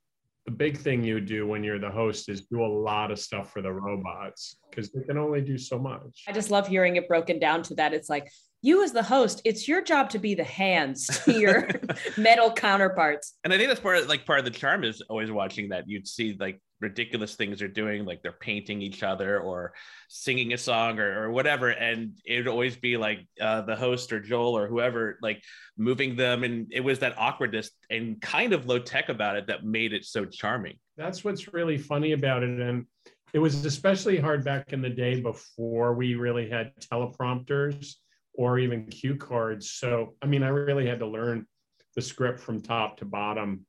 the 0.47 0.53
big 0.53 0.77
thing 0.77 1.05
you 1.05 1.21
do 1.21 1.47
when 1.47 1.63
you're 1.63 1.79
the 1.79 1.91
host 1.91 2.29
is 2.29 2.43
do 2.43 2.65
a 2.65 2.67
lot 2.67 3.11
of 3.11 3.19
stuff 3.19 3.53
for 3.53 3.63
the 3.63 3.73
robots 3.73 4.57
because 4.69 4.91
they 4.91 5.03
can 5.03 5.17
only 5.17 5.41
do 5.41 5.57
so 5.57 5.79
much. 5.79 6.25
I 6.27 6.33
just 6.33 6.51
love 6.51 6.67
hearing 6.67 6.97
it 6.97 7.07
broken 7.07 7.39
down 7.39 7.63
to 7.65 7.75
that. 7.77 7.95
It's 7.95 8.09
like 8.09 8.31
you 8.61 8.83
as 8.83 8.93
the 8.93 9.03
host, 9.03 9.43
it's 9.45 9.69
your 9.69 9.83
job 9.83 10.11
to 10.11 10.19
be 10.19 10.35
the 10.35 10.45
hands 10.45 11.07
to 11.25 11.33
your 11.41 11.69
metal 12.17 12.53
counterparts. 12.53 13.35
And 13.45 13.53
I 13.53 13.57
think 13.57 13.69
that's 13.69 13.81
part 13.81 13.99
of 13.99 14.09
like 14.09 14.27
part 14.27 14.41
of 14.41 14.45
the 14.45 14.51
charm 14.51 14.83
is 14.83 15.01
always 15.03 15.31
watching 15.31 15.69
that. 15.69 15.89
You'd 15.89 16.09
see 16.09 16.37
like 16.39 16.61
ridiculous 16.83 17.37
things 17.37 17.61
they're 17.61 17.69
doing, 17.69 18.05
like 18.05 18.23
they're 18.23 18.33
painting 18.33 18.83
each 18.83 19.03
other 19.03 19.41
or 19.41 19.73
singing 20.09 20.53
a 20.53 20.59
song 20.59 20.99
or, 20.99 21.23
or 21.23 21.31
whatever. 21.31 21.71
And 21.71 22.19
it 22.27 22.39
would 22.39 22.49
always 22.49 22.77
be 22.77 22.97
like 22.97 23.21
uh, 23.41 23.63
the 23.63 23.77
host 23.77 24.13
or 24.13 24.21
Joel 24.21 24.59
or 24.59 24.67
whoever 24.67 25.19
like 25.23 25.43
moving 25.79 26.17
them. 26.17 26.43
And 26.43 26.67
it 26.73 26.81
was 26.81 26.99
that 26.99 27.17
awkwardness 27.17 27.71
and 27.89 28.21
kind 28.21 28.53
of 28.53 28.67
low 28.67 28.81
tech 28.81 29.09
about 29.09 29.37
it 29.37 29.47
that 29.47 29.65
made 29.65 29.93
it 29.93 30.05
so 30.05 30.25
charming. 30.25 30.77
That's 30.97 31.25
what's 31.25 31.55
really 31.55 31.79
funny 31.79 32.13
about 32.13 32.43
it. 32.43 32.61
And 32.61 32.87
it 33.33 33.39
was 33.39 33.65
especially 33.65 34.19
hard 34.19 34.45
back 34.45 34.73
in 34.73 34.83
the 34.83 34.91
day 34.91 35.21
before 35.21 35.95
we 35.95 36.17
really 36.17 36.51
had 36.51 36.73
teleprompters 36.81 37.95
or 38.35 38.59
even 38.59 38.87
cue 38.87 39.17
cards. 39.17 39.71
So, 39.71 40.15
I 40.21 40.27
mean, 40.27 40.43
I 40.43 40.49
really 40.49 40.87
had 40.87 40.99
to 40.99 41.07
learn 41.07 41.47
the 41.95 42.03
script 42.03 42.41
from 42.41 42.61
top 42.61 42.99
to 42.99 43.05
bottom 43.05 43.67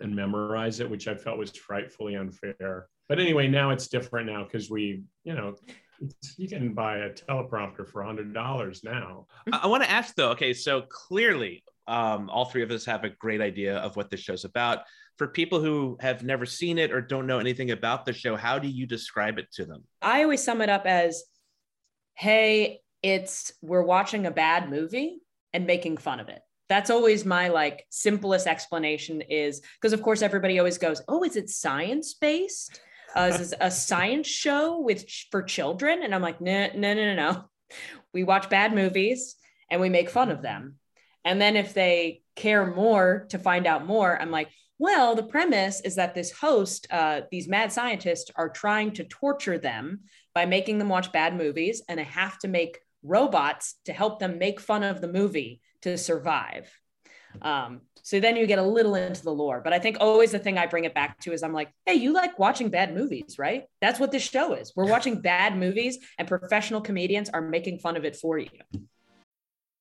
and 0.00 0.14
memorize 0.14 0.80
it, 0.80 0.90
which 0.90 1.08
I 1.08 1.14
felt 1.14 1.38
was 1.38 1.50
frightfully 1.50 2.16
unfair. 2.16 2.88
But 3.08 3.20
anyway, 3.20 3.48
now 3.48 3.70
it's 3.70 3.88
different 3.88 4.26
now 4.26 4.44
because 4.44 4.70
we, 4.70 5.02
you 5.24 5.34
know, 5.34 5.54
you 6.36 6.48
can 6.48 6.74
buy 6.74 6.98
a 6.98 7.10
teleprompter 7.10 7.88
for 7.88 8.02
$100 8.02 8.84
now. 8.84 9.26
I 9.52 9.66
want 9.66 9.82
to 9.82 9.90
ask 9.90 10.14
though, 10.14 10.30
okay, 10.30 10.52
so 10.52 10.82
clearly 10.82 11.62
um, 11.86 12.30
all 12.30 12.46
three 12.46 12.62
of 12.62 12.70
us 12.70 12.84
have 12.86 13.04
a 13.04 13.10
great 13.10 13.40
idea 13.40 13.76
of 13.76 13.96
what 13.96 14.10
this 14.10 14.20
show's 14.20 14.44
about. 14.44 14.80
For 15.16 15.28
people 15.28 15.60
who 15.60 15.96
have 16.00 16.24
never 16.24 16.44
seen 16.44 16.78
it 16.78 16.90
or 16.90 17.00
don't 17.00 17.26
know 17.26 17.38
anything 17.38 17.70
about 17.70 18.04
the 18.04 18.12
show, 18.12 18.34
how 18.34 18.58
do 18.58 18.66
you 18.66 18.86
describe 18.86 19.38
it 19.38 19.46
to 19.52 19.64
them? 19.64 19.84
I 20.02 20.24
always 20.24 20.42
sum 20.42 20.60
it 20.60 20.68
up 20.68 20.86
as 20.86 21.22
hey, 22.16 22.80
it's 23.02 23.52
we're 23.60 23.82
watching 23.82 24.26
a 24.26 24.30
bad 24.30 24.70
movie 24.70 25.20
and 25.52 25.66
making 25.66 25.98
fun 25.98 26.20
of 26.20 26.28
it 26.28 26.40
that's 26.68 26.90
always 26.90 27.24
my 27.24 27.48
like 27.48 27.86
simplest 27.90 28.46
explanation 28.46 29.20
is 29.22 29.60
because 29.80 29.92
of 29.92 30.02
course 30.02 30.22
everybody 30.22 30.58
always 30.58 30.78
goes 30.78 31.02
oh 31.08 31.22
is 31.22 31.36
it 31.36 31.50
science 31.50 32.14
based 32.14 32.80
uh, 33.16 33.30
is 33.32 33.38
this 33.38 33.54
a 33.60 33.70
science 33.70 34.26
show 34.26 34.80
with 34.80 35.08
for 35.30 35.42
children? 35.42 36.02
And 36.02 36.14
i'm 36.14 36.22
like 36.22 36.40
no 36.40 36.68
no 36.74 36.94
no 36.94 37.14
no 37.14 37.14
no. 37.14 37.44
We 38.12 38.24
watch 38.24 38.50
bad 38.50 38.74
movies 38.74 39.36
and 39.70 39.80
we 39.80 39.88
make 39.88 40.10
fun 40.10 40.30
of 40.30 40.42
them. 40.42 40.76
And 41.24 41.40
then 41.40 41.56
if 41.56 41.74
they 41.74 42.22
care 42.36 42.66
more 42.66 43.26
to 43.30 43.38
find 43.38 43.66
out 43.66 43.86
more 43.86 44.20
i'm 44.20 44.30
like 44.30 44.48
well 44.78 45.14
the 45.14 45.22
premise 45.22 45.80
is 45.82 45.96
that 45.96 46.14
this 46.14 46.32
host 46.32 46.86
uh, 46.90 47.22
these 47.30 47.48
mad 47.48 47.72
scientists 47.72 48.30
are 48.36 48.48
trying 48.48 48.92
to 48.92 49.04
torture 49.04 49.58
them 49.58 50.00
by 50.34 50.46
making 50.46 50.78
them 50.78 50.88
watch 50.88 51.12
bad 51.12 51.36
movies 51.36 51.82
and 51.88 51.98
they 51.98 52.04
have 52.04 52.38
to 52.38 52.48
make 52.48 52.78
robots 53.02 53.76
to 53.84 53.92
help 53.92 54.18
them 54.18 54.38
make 54.38 54.60
fun 54.60 54.82
of 54.82 55.00
the 55.00 55.12
movie 55.12 55.60
to 55.84 55.96
survive. 55.96 56.68
Um, 57.40 57.80
so 58.02 58.20
then 58.20 58.36
you 58.36 58.46
get 58.46 58.58
a 58.58 58.62
little 58.62 58.94
into 58.94 59.22
the 59.22 59.32
lore. 59.32 59.60
But 59.62 59.72
I 59.72 59.78
think 59.78 59.96
always 60.00 60.32
the 60.32 60.38
thing 60.38 60.58
I 60.58 60.66
bring 60.66 60.84
it 60.84 60.94
back 60.94 61.18
to 61.20 61.32
is 61.32 61.42
I'm 61.42 61.52
like, 61.52 61.72
hey, 61.86 61.94
you 61.94 62.12
like 62.12 62.38
watching 62.38 62.68
bad 62.68 62.94
movies, 62.94 63.36
right? 63.38 63.64
That's 63.80 63.98
what 63.98 64.12
this 64.12 64.22
show 64.22 64.54
is. 64.54 64.72
We're 64.76 64.86
watching 64.86 65.20
bad 65.20 65.56
movies, 65.56 65.98
and 66.18 66.28
professional 66.28 66.80
comedians 66.80 67.30
are 67.30 67.40
making 67.40 67.78
fun 67.78 67.96
of 67.96 68.04
it 68.04 68.16
for 68.16 68.38
you. 68.38 68.50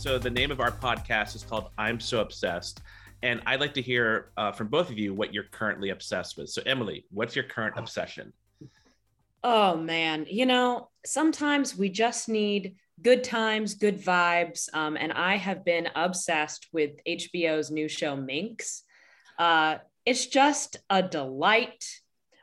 So 0.00 0.18
the 0.18 0.30
name 0.30 0.50
of 0.50 0.60
our 0.60 0.70
podcast 0.70 1.36
is 1.36 1.42
called 1.42 1.68
I'm 1.76 2.00
So 2.00 2.22
Obsessed. 2.22 2.80
And 3.22 3.42
I'd 3.44 3.60
like 3.60 3.74
to 3.74 3.82
hear 3.82 4.30
uh, 4.38 4.50
from 4.50 4.68
both 4.68 4.88
of 4.88 4.96
you 4.96 5.12
what 5.12 5.34
you're 5.34 5.44
currently 5.52 5.90
obsessed 5.90 6.38
with. 6.38 6.48
So, 6.48 6.62
Emily, 6.64 7.04
what's 7.10 7.36
your 7.36 7.44
current 7.44 7.74
obsession? 7.76 8.32
Oh, 9.44 9.76
man. 9.76 10.24
You 10.26 10.46
know, 10.46 10.88
sometimes 11.04 11.76
we 11.76 11.90
just 11.90 12.30
need 12.30 12.76
good 13.02 13.22
times, 13.22 13.74
good 13.74 14.02
vibes. 14.02 14.70
Um, 14.72 14.96
and 14.96 15.12
I 15.12 15.36
have 15.36 15.66
been 15.66 15.86
obsessed 15.94 16.68
with 16.72 16.92
HBO's 17.06 17.70
new 17.70 17.86
show, 17.86 18.16
Minx. 18.16 18.84
Uh, 19.38 19.76
it's 20.06 20.24
just 20.24 20.78
a 20.88 21.02
delight. 21.02 21.84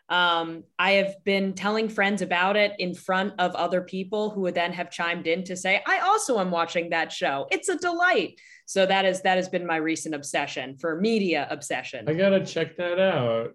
Um, 0.10 0.64
I 0.80 0.92
have 0.94 1.16
been 1.26 1.54
telling 1.54 1.90
friends 1.90 2.22
about 2.22 2.56
it 2.56 2.74
in 2.80 2.94
front 2.94 3.34
of 3.40 3.54
other 3.56 3.82
people 3.82 4.30
who 4.30 4.42
would 4.42 4.56
then 4.56 4.72
have 4.72 4.90
chimed 4.90 5.28
in 5.28 5.44
to 5.46 5.58
say, 5.58 5.82
I 5.86 6.00
also 6.00 6.40
am 6.40 6.50
watching 6.50 6.92
that 6.92 7.12
show. 7.12 7.48
It's 7.52 7.68
a 7.68 7.78
delight. 7.78 8.40
So 8.66 8.86
that 8.86 9.06
is 9.06 9.22
that 9.24 9.38
has 9.38 9.50
been 9.50 9.66
my 9.66 9.78
recent 9.78 10.16
obsession 10.16 10.78
for 10.78 11.00
media 11.00 11.48
obsession. 11.50 12.08
I 12.08 12.14
gotta 12.14 12.46
check 12.46 12.78
that 12.78 13.00
out. 13.00 13.52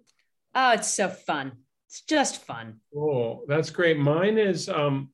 Oh, 0.53 0.71
it's 0.71 0.93
so 0.93 1.09
fun. 1.09 1.53
It's 1.87 2.01
just 2.01 2.43
fun. 2.45 2.79
Cool. 2.93 3.45
That's 3.47 3.69
great. 3.71 3.97
Mine 3.97 4.37
is 4.37 4.69
um 4.69 5.09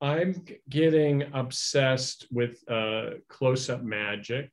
I'm 0.00 0.44
getting 0.68 1.24
obsessed 1.32 2.26
with 2.30 2.62
uh 2.68 3.10
close-up 3.28 3.82
magic. 3.82 4.52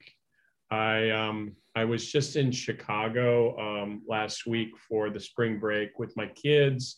I 0.72 1.10
um 1.12 1.56
I 1.76 1.86
was 1.86 2.12
just 2.12 2.36
in 2.36 2.52
Chicago 2.52 3.58
um, 3.60 4.02
last 4.08 4.46
week 4.46 4.72
for 4.78 5.10
the 5.10 5.20
spring 5.20 5.60
break 5.60 6.00
with 6.00 6.16
my 6.18 6.28
kids, 6.28 6.98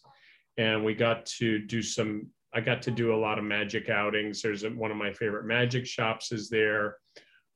and 0.58 0.84
we 0.84 0.94
got 0.94 1.26
to 1.38 1.60
do 1.60 1.82
some. 1.82 2.28
I 2.54 2.62
got 2.62 2.82
to 2.84 2.92
do 2.92 3.14
a 3.14 3.18
lot 3.20 3.40
of 3.40 3.46
magic 3.46 3.90
outings. 3.90 4.42
There's 4.42 4.64
a, 4.64 4.70
one 4.70 4.92
of 4.92 4.98
my 4.98 5.14
favorite 5.14 5.46
magic 5.46 5.86
shops 5.86 6.32
is 6.32 6.50
there. 6.50 6.98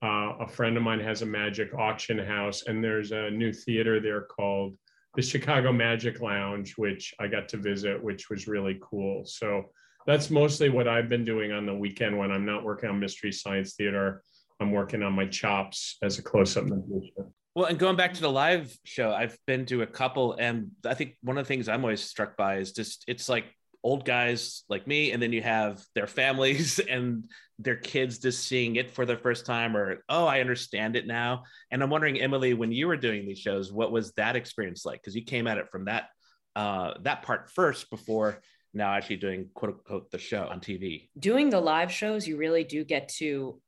Uh, 0.04 0.34
a 0.40 0.48
friend 0.48 0.78
of 0.78 0.84
mine 0.84 1.00
has 1.00 1.22
a 1.22 1.26
magic 1.26 1.74
auction 1.74 2.20
house, 2.20 2.64
and 2.68 2.84
there's 2.84 3.12
a 3.12 3.30
new 3.32 3.52
theater 3.52 4.00
there 4.00 4.22
called 4.22 4.78
the 5.16 5.22
Chicago 5.22 5.72
Magic 5.72 6.20
Lounge, 6.22 6.74
which 6.78 7.14
I 7.20 7.28
got 7.28 7.48
to 7.50 7.58
visit, 7.58 8.02
which 8.02 8.30
was 8.30 8.48
really 8.48 8.78
cool. 8.82 9.26
So 9.26 9.66
that's 10.06 10.30
mostly 10.30 10.70
what 10.70 10.88
I've 10.88 11.10
been 11.10 11.26
doing 11.26 11.52
on 11.52 11.66
the 11.66 11.74
weekend 11.74 12.18
when 12.18 12.32
I'm 12.32 12.46
not 12.46 12.64
working 12.64 12.90
on 12.90 13.00
Mystery 13.00 13.32
Science 13.32 13.76
Theater. 13.76 14.22
I'm 14.60 14.72
working 14.72 15.04
on 15.04 15.14
my 15.14 15.28
chops 15.28 15.98
as 16.02 16.18
a 16.20 16.24
close-up 16.24 16.66
magician. 16.66 17.34
Well, 17.56 17.66
and 17.66 17.80
going 17.80 17.96
back 17.96 18.14
to 18.14 18.22
the 18.22 18.32
live 18.32 18.76
show, 18.84 19.12
I've 19.12 19.38
been 19.48 19.66
to 19.68 19.82
a 19.82 19.88
couple, 19.88 20.34
and 20.34 20.72
I 20.86 20.94
think 20.94 21.16
one 21.22 21.38
of 21.38 21.46
the 21.46 21.48
things 21.48 21.70
I'm 21.70 21.84
always 21.84 22.02
struck 22.02 22.36
by 22.36 22.58
is 22.58 22.74
just 22.74 23.06
it's 23.08 23.30
like 23.30 23.46
old 23.82 24.04
guys 24.04 24.64
like 24.68 24.88
me, 24.88 25.12
and 25.12 25.22
then 25.22 25.32
you 25.32 25.42
have 25.42 25.82
their 25.94 26.08
families 26.08 26.80
and 26.90 27.24
their 27.60 27.78
kids 27.78 28.20
just 28.20 28.46
seeing 28.46 28.76
it 28.76 28.92
for 28.92 29.06
the 29.06 29.16
first 29.16 29.46
time, 29.46 29.78
or 29.78 30.04
oh, 30.10 30.26
I 30.26 30.42
understand 30.42 30.98
it 30.98 31.08
now. 31.08 31.44
And 31.72 31.82
I'm 31.82 31.90
wondering, 31.90 32.20
Emily, 32.20 32.54
when 32.54 32.74
you 32.74 32.88
were 32.88 32.98
doing 32.98 33.26
these 33.26 33.40
shows, 33.40 33.72
what 33.72 33.92
was 33.92 34.12
that 34.14 34.36
experience 34.36 34.84
like? 34.86 35.02
Because 35.02 35.16
you 35.16 35.24
came 35.24 35.48
at 35.48 35.58
it 35.58 35.70
from 35.72 35.86
that 35.86 36.10
uh, 36.56 36.94
that 37.02 37.22
part 37.22 37.50
first 37.52 37.90
before 37.90 38.42
now 38.74 38.94
actually 38.94 39.16
doing 39.16 39.50
quote 39.54 39.72
unquote 39.72 40.12
the 40.12 40.18
show 40.18 40.48
on 40.48 40.60
TV. 40.60 41.10
Doing 41.18 41.50
the 41.50 41.62
live 41.62 41.92
shows, 41.92 42.28
you 42.28 42.38
really 42.38 42.64
do 42.64 42.84
get 42.84 43.08
to 43.20 43.62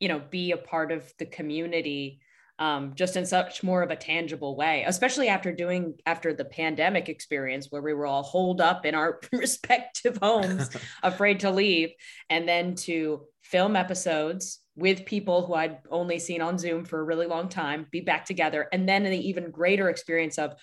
you 0.00 0.08
know 0.08 0.20
be 0.30 0.52
a 0.52 0.56
part 0.56 0.92
of 0.92 1.12
the 1.18 1.26
community 1.26 2.20
um, 2.60 2.94
just 2.96 3.14
in 3.14 3.24
such 3.24 3.62
more 3.62 3.82
of 3.82 3.90
a 3.90 3.96
tangible 3.96 4.56
way 4.56 4.84
especially 4.86 5.28
after 5.28 5.52
doing 5.52 5.94
after 6.06 6.34
the 6.34 6.44
pandemic 6.44 7.08
experience 7.08 7.68
where 7.70 7.82
we 7.82 7.94
were 7.94 8.06
all 8.06 8.22
holed 8.22 8.60
up 8.60 8.84
in 8.84 8.94
our 8.94 9.20
respective 9.32 10.18
homes 10.20 10.70
afraid 11.02 11.40
to 11.40 11.50
leave 11.50 11.90
and 12.30 12.48
then 12.48 12.74
to 12.74 13.22
film 13.42 13.76
episodes 13.76 14.60
with 14.78 15.04
people 15.06 15.44
who 15.44 15.54
I'd 15.54 15.78
only 15.90 16.20
seen 16.20 16.40
on 16.40 16.56
Zoom 16.56 16.84
for 16.84 17.00
a 17.00 17.04
really 17.04 17.26
long 17.26 17.48
time, 17.48 17.86
be 17.90 18.00
back 18.00 18.24
together. 18.24 18.68
And 18.72 18.88
then 18.88 19.02
the 19.02 19.28
even 19.28 19.50
greater 19.50 19.88
experience 19.88 20.38
of, 20.38 20.54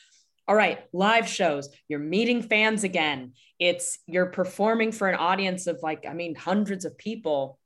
all 0.48 0.56
right, 0.56 0.80
live 0.94 1.28
shows, 1.28 1.68
you're 1.90 2.00
meeting 2.00 2.42
fans 2.42 2.86
again. 2.86 3.34
It's 3.60 4.00
you're 4.08 4.28
performing 4.28 4.94
for 4.94 5.10
an 5.10 5.16
audience 5.16 5.68
of 5.68 5.80
like, 5.84 6.06
I 6.08 6.14
mean, 6.14 6.34
hundreds 6.36 6.86
of 6.86 6.98
people 6.98 7.60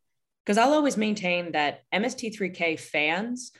because 0.50 0.58
I'll 0.58 0.74
always 0.74 0.98
maintain 0.98 1.51
that 1.51 1.84
MST3K 1.94 2.79
fans 2.79 3.51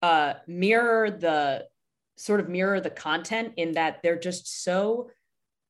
uh, 0.00 0.34
mirror 0.46 1.10
the 1.10 1.66
sort 2.16 2.38
of 2.38 2.48
mirror 2.48 2.80
the 2.80 2.88
content 2.88 3.54
in 3.56 3.72
that 3.72 3.98
they're 4.04 4.16
just 4.16 4.62
so 4.62 5.10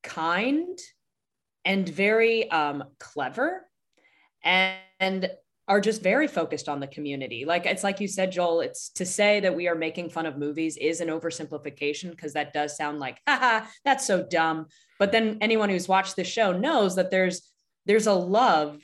kind 0.03 0.77
and 1.65 1.89
very 1.89 2.47
um, 2.51 2.83
clever 2.99 3.67
and, 4.43 4.77
and 4.99 5.31
are 5.67 5.81
just 5.81 6.03
very 6.03 6.27
focused 6.27 6.69
on 6.69 6.79
the 6.79 6.85
community. 6.85 7.43
Like 7.43 7.65
it's 7.65 7.83
like 7.83 7.99
you 7.99 8.07
said, 8.07 8.31
Joel, 8.31 8.61
it's 8.61 8.89
to 8.89 9.05
say 9.05 9.39
that 9.39 9.55
we 9.55 9.67
are 9.67 9.73
making 9.73 10.11
fun 10.11 10.27
of 10.27 10.37
movies 10.37 10.77
is 10.77 11.01
an 11.01 11.07
oversimplification 11.07 12.11
because 12.11 12.33
that 12.33 12.53
does 12.53 12.77
sound 12.77 12.99
like, 12.99 13.17
haha, 13.27 13.65
that's 13.83 14.05
so 14.05 14.27
dumb. 14.29 14.67
But 14.99 15.11
then 15.11 15.39
anyone 15.41 15.69
who's 15.69 15.87
watched 15.87 16.17
the 16.17 16.23
show 16.23 16.51
knows 16.51 16.97
that 16.97 17.09
there's 17.09 17.51
there's 17.87 18.05
a 18.05 18.13
love 18.13 18.79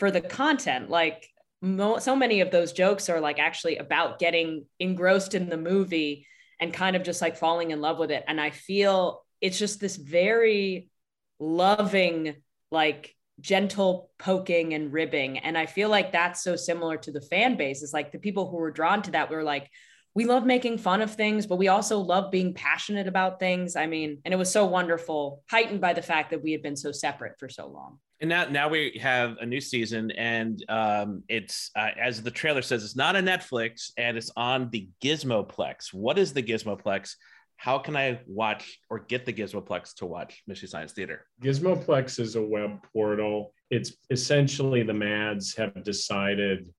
for 0.00 0.10
the 0.10 0.20
content. 0.20 0.90
Like 0.90 1.28
mo- 1.62 1.98
so 1.98 2.16
many 2.16 2.40
of 2.40 2.50
those 2.50 2.72
jokes 2.72 3.08
are 3.08 3.20
like 3.20 3.38
actually 3.38 3.76
about 3.76 4.18
getting 4.18 4.64
engrossed 4.80 5.34
in 5.34 5.48
the 5.48 5.56
movie 5.56 6.26
and 6.58 6.72
kind 6.72 6.96
of 6.96 7.04
just 7.04 7.22
like 7.22 7.36
falling 7.36 7.70
in 7.70 7.80
love 7.80 7.98
with 7.98 8.10
it. 8.10 8.24
And 8.26 8.40
I 8.40 8.50
feel 8.50 9.22
it's 9.40 9.58
just 9.58 9.78
this 9.78 9.96
very 9.96 10.90
loving, 11.38 12.36
like 12.70 13.14
gentle 13.40 14.10
poking 14.18 14.74
and 14.74 14.92
ribbing. 14.92 15.38
And 15.38 15.56
I 15.56 15.66
feel 15.66 15.88
like 15.88 16.12
that's 16.12 16.42
so 16.42 16.56
similar 16.56 16.96
to 16.98 17.12
the 17.12 17.20
fan 17.20 17.56
base. 17.56 17.82
It's 17.82 17.94
like 17.94 18.10
the 18.10 18.18
people 18.18 18.50
who 18.50 18.56
were 18.56 18.70
drawn 18.70 19.02
to 19.02 19.10
that 19.12 19.30
were 19.30 19.44
like, 19.44 19.70
we 20.14 20.24
love 20.24 20.44
making 20.44 20.78
fun 20.78 21.02
of 21.02 21.14
things, 21.14 21.46
but 21.46 21.56
we 21.56 21.68
also 21.68 21.98
love 21.98 22.32
being 22.32 22.52
passionate 22.52 23.06
about 23.06 23.38
things. 23.38 23.76
I 23.76 23.86
mean, 23.86 24.20
and 24.24 24.34
it 24.34 24.38
was 24.38 24.50
so 24.50 24.64
wonderful, 24.66 25.42
heightened 25.48 25.80
by 25.80 25.92
the 25.92 26.02
fact 26.02 26.30
that 26.30 26.42
we 26.42 26.52
had 26.52 26.62
been 26.62 26.76
so 26.76 26.90
separate 26.90 27.38
for 27.38 27.48
so 27.48 27.68
long. 27.68 27.98
And 28.20 28.28
now, 28.28 28.44
now 28.44 28.68
we 28.68 28.98
have 29.02 29.38
a 29.40 29.46
new 29.46 29.60
season, 29.62 30.10
and 30.10 30.62
um, 30.68 31.22
it's 31.28 31.70
uh, 31.74 31.88
as 31.98 32.22
the 32.22 32.30
trailer 32.30 32.60
says, 32.60 32.84
it's 32.84 32.96
not 32.96 33.16
a 33.16 33.20
Netflix, 33.20 33.92
and 33.96 34.18
it's 34.18 34.30
on 34.36 34.68
the 34.70 34.88
Gizmoplex. 35.02 35.94
What 35.94 36.18
is 36.18 36.34
the 36.34 36.42
Gizmoplex? 36.42 37.14
How 37.56 37.78
can 37.78 37.96
I 37.96 38.20
watch 38.26 38.78
or 38.90 39.00
get 39.00 39.24
the 39.24 39.32
Gizmoplex 39.32 39.94
to 39.96 40.06
watch 40.06 40.42
Mystery 40.46 40.68
Science 40.68 40.92
Theater? 40.92 41.26
Gizmoplex 41.42 42.20
is 42.20 42.36
a 42.36 42.42
web 42.42 42.78
portal. 42.92 43.54
It's 43.70 43.92
essentially 44.10 44.82
the 44.82 44.94
Mads 44.94 45.56
have 45.56 45.82
decided 45.82 46.72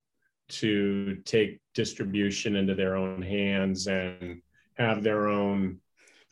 to 0.49 1.15
take 1.25 1.59
distribution 1.73 2.55
into 2.55 2.75
their 2.75 2.95
own 2.95 3.21
hands 3.21 3.87
and 3.87 4.41
have 4.77 5.01
their 5.01 5.27
own 5.27 5.79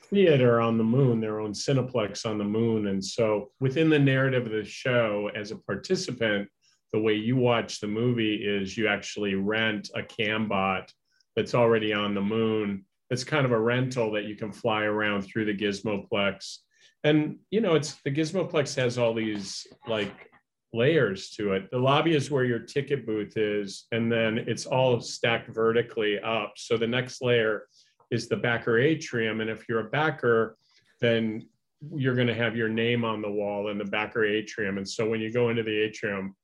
theater 0.10 0.60
on 0.62 0.78
the 0.78 0.84
moon, 0.84 1.20
their 1.20 1.40
own 1.40 1.54
Cineplex 1.54 2.26
on 2.26 2.38
the 2.38 2.44
moon. 2.44 2.88
And 2.88 3.04
so 3.04 3.52
within 3.60 3.90
the 3.90 4.00
narrative 4.00 4.46
of 4.46 4.52
the 4.52 4.64
show, 4.64 5.30
as 5.36 5.52
a 5.52 5.56
participant, 5.56 6.50
the 6.92 7.00
way 7.00 7.14
you 7.14 7.36
watch 7.36 7.80
the 7.80 7.88
movie 7.88 8.36
is 8.36 8.78
you 8.78 8.88
actually 8.88 9.36
rent 9.36 9.90
a 9.96 10.02
cambot 10.02 10.92
that's 11.36 11.54
already 11.54 11.94
on 11.94 12.14
the 12.14 12.22
moon. 12.22 12.86
It's 13.10 13.24
kind 13.24 13.46
of 13.46 13.52
a 13.52 13.60
rental 13.60 14.12
that 14.14 14.26
you 14.26 14.36
can 14.36 14.52
fly 14.52 14.84
around 14.84 15.22
through 15.24 15.46
the 15.46 15.58
Gizmoplex. 15.58 16.58
And 17.04 17.38
you 17.52 17.62
know, 17.62 17.76
it's 17.76 17.96
the 18.04 18.12
Gizmoplex 18.12 18.76
has 18.76 18.98
all 18.98 19.14
these 19.14 19.66
like 19.88 20.32
layers 20.74 21.32
to 21.32 21.54
it. 21.54 21.72
The 21.72 21.80
lobby 21.80 22.16
is 22.16 22.30
where 22.30 22.44
your 22.44 22.60
ticket 22.60 23.06
booth 23.06 23.38
is, 23.38 23.86
and 23.92 24.12
then 24.12 24.38
it's 24.38 24.66
all 24.66 25.00
stacked 25.00 25.50
vertically 25.50 26.20
up. 26.20 26.54
So 26.58 26.78
the 26.78 26.88
next 26.88 27.22
layer 27.22 27.68
is 28.12 28.28
the 28.28 28.38
backer 28.38 28.78
atrium. 28.78 29.42
And 29.42 29.50
if 29.50 29.68
you're 29.68 29.88
a 29.88 29.90
backer, 29.90 30.58
then 31.02 31.48
you're 31.96 32.16
going 32.16 32.28
to 32.28 32.36
have 32.36 32.56
your 32.56 32.70
name 32.70 33.06
on 33.06 33.22
the 33.22 33.32
wall 33.32 33.70
in 33.70 33.78
the 33.78 33.86
backer 33.86 34.26
atrium. 34.26 34.78
And 34.78 34.88
so 34.88 35.08
when 35.08 35.22
you 35.22 35.32
go 35.32 35.50
into 35.50 35.64
the 35.64 35.78
atrium, 35.78 36.36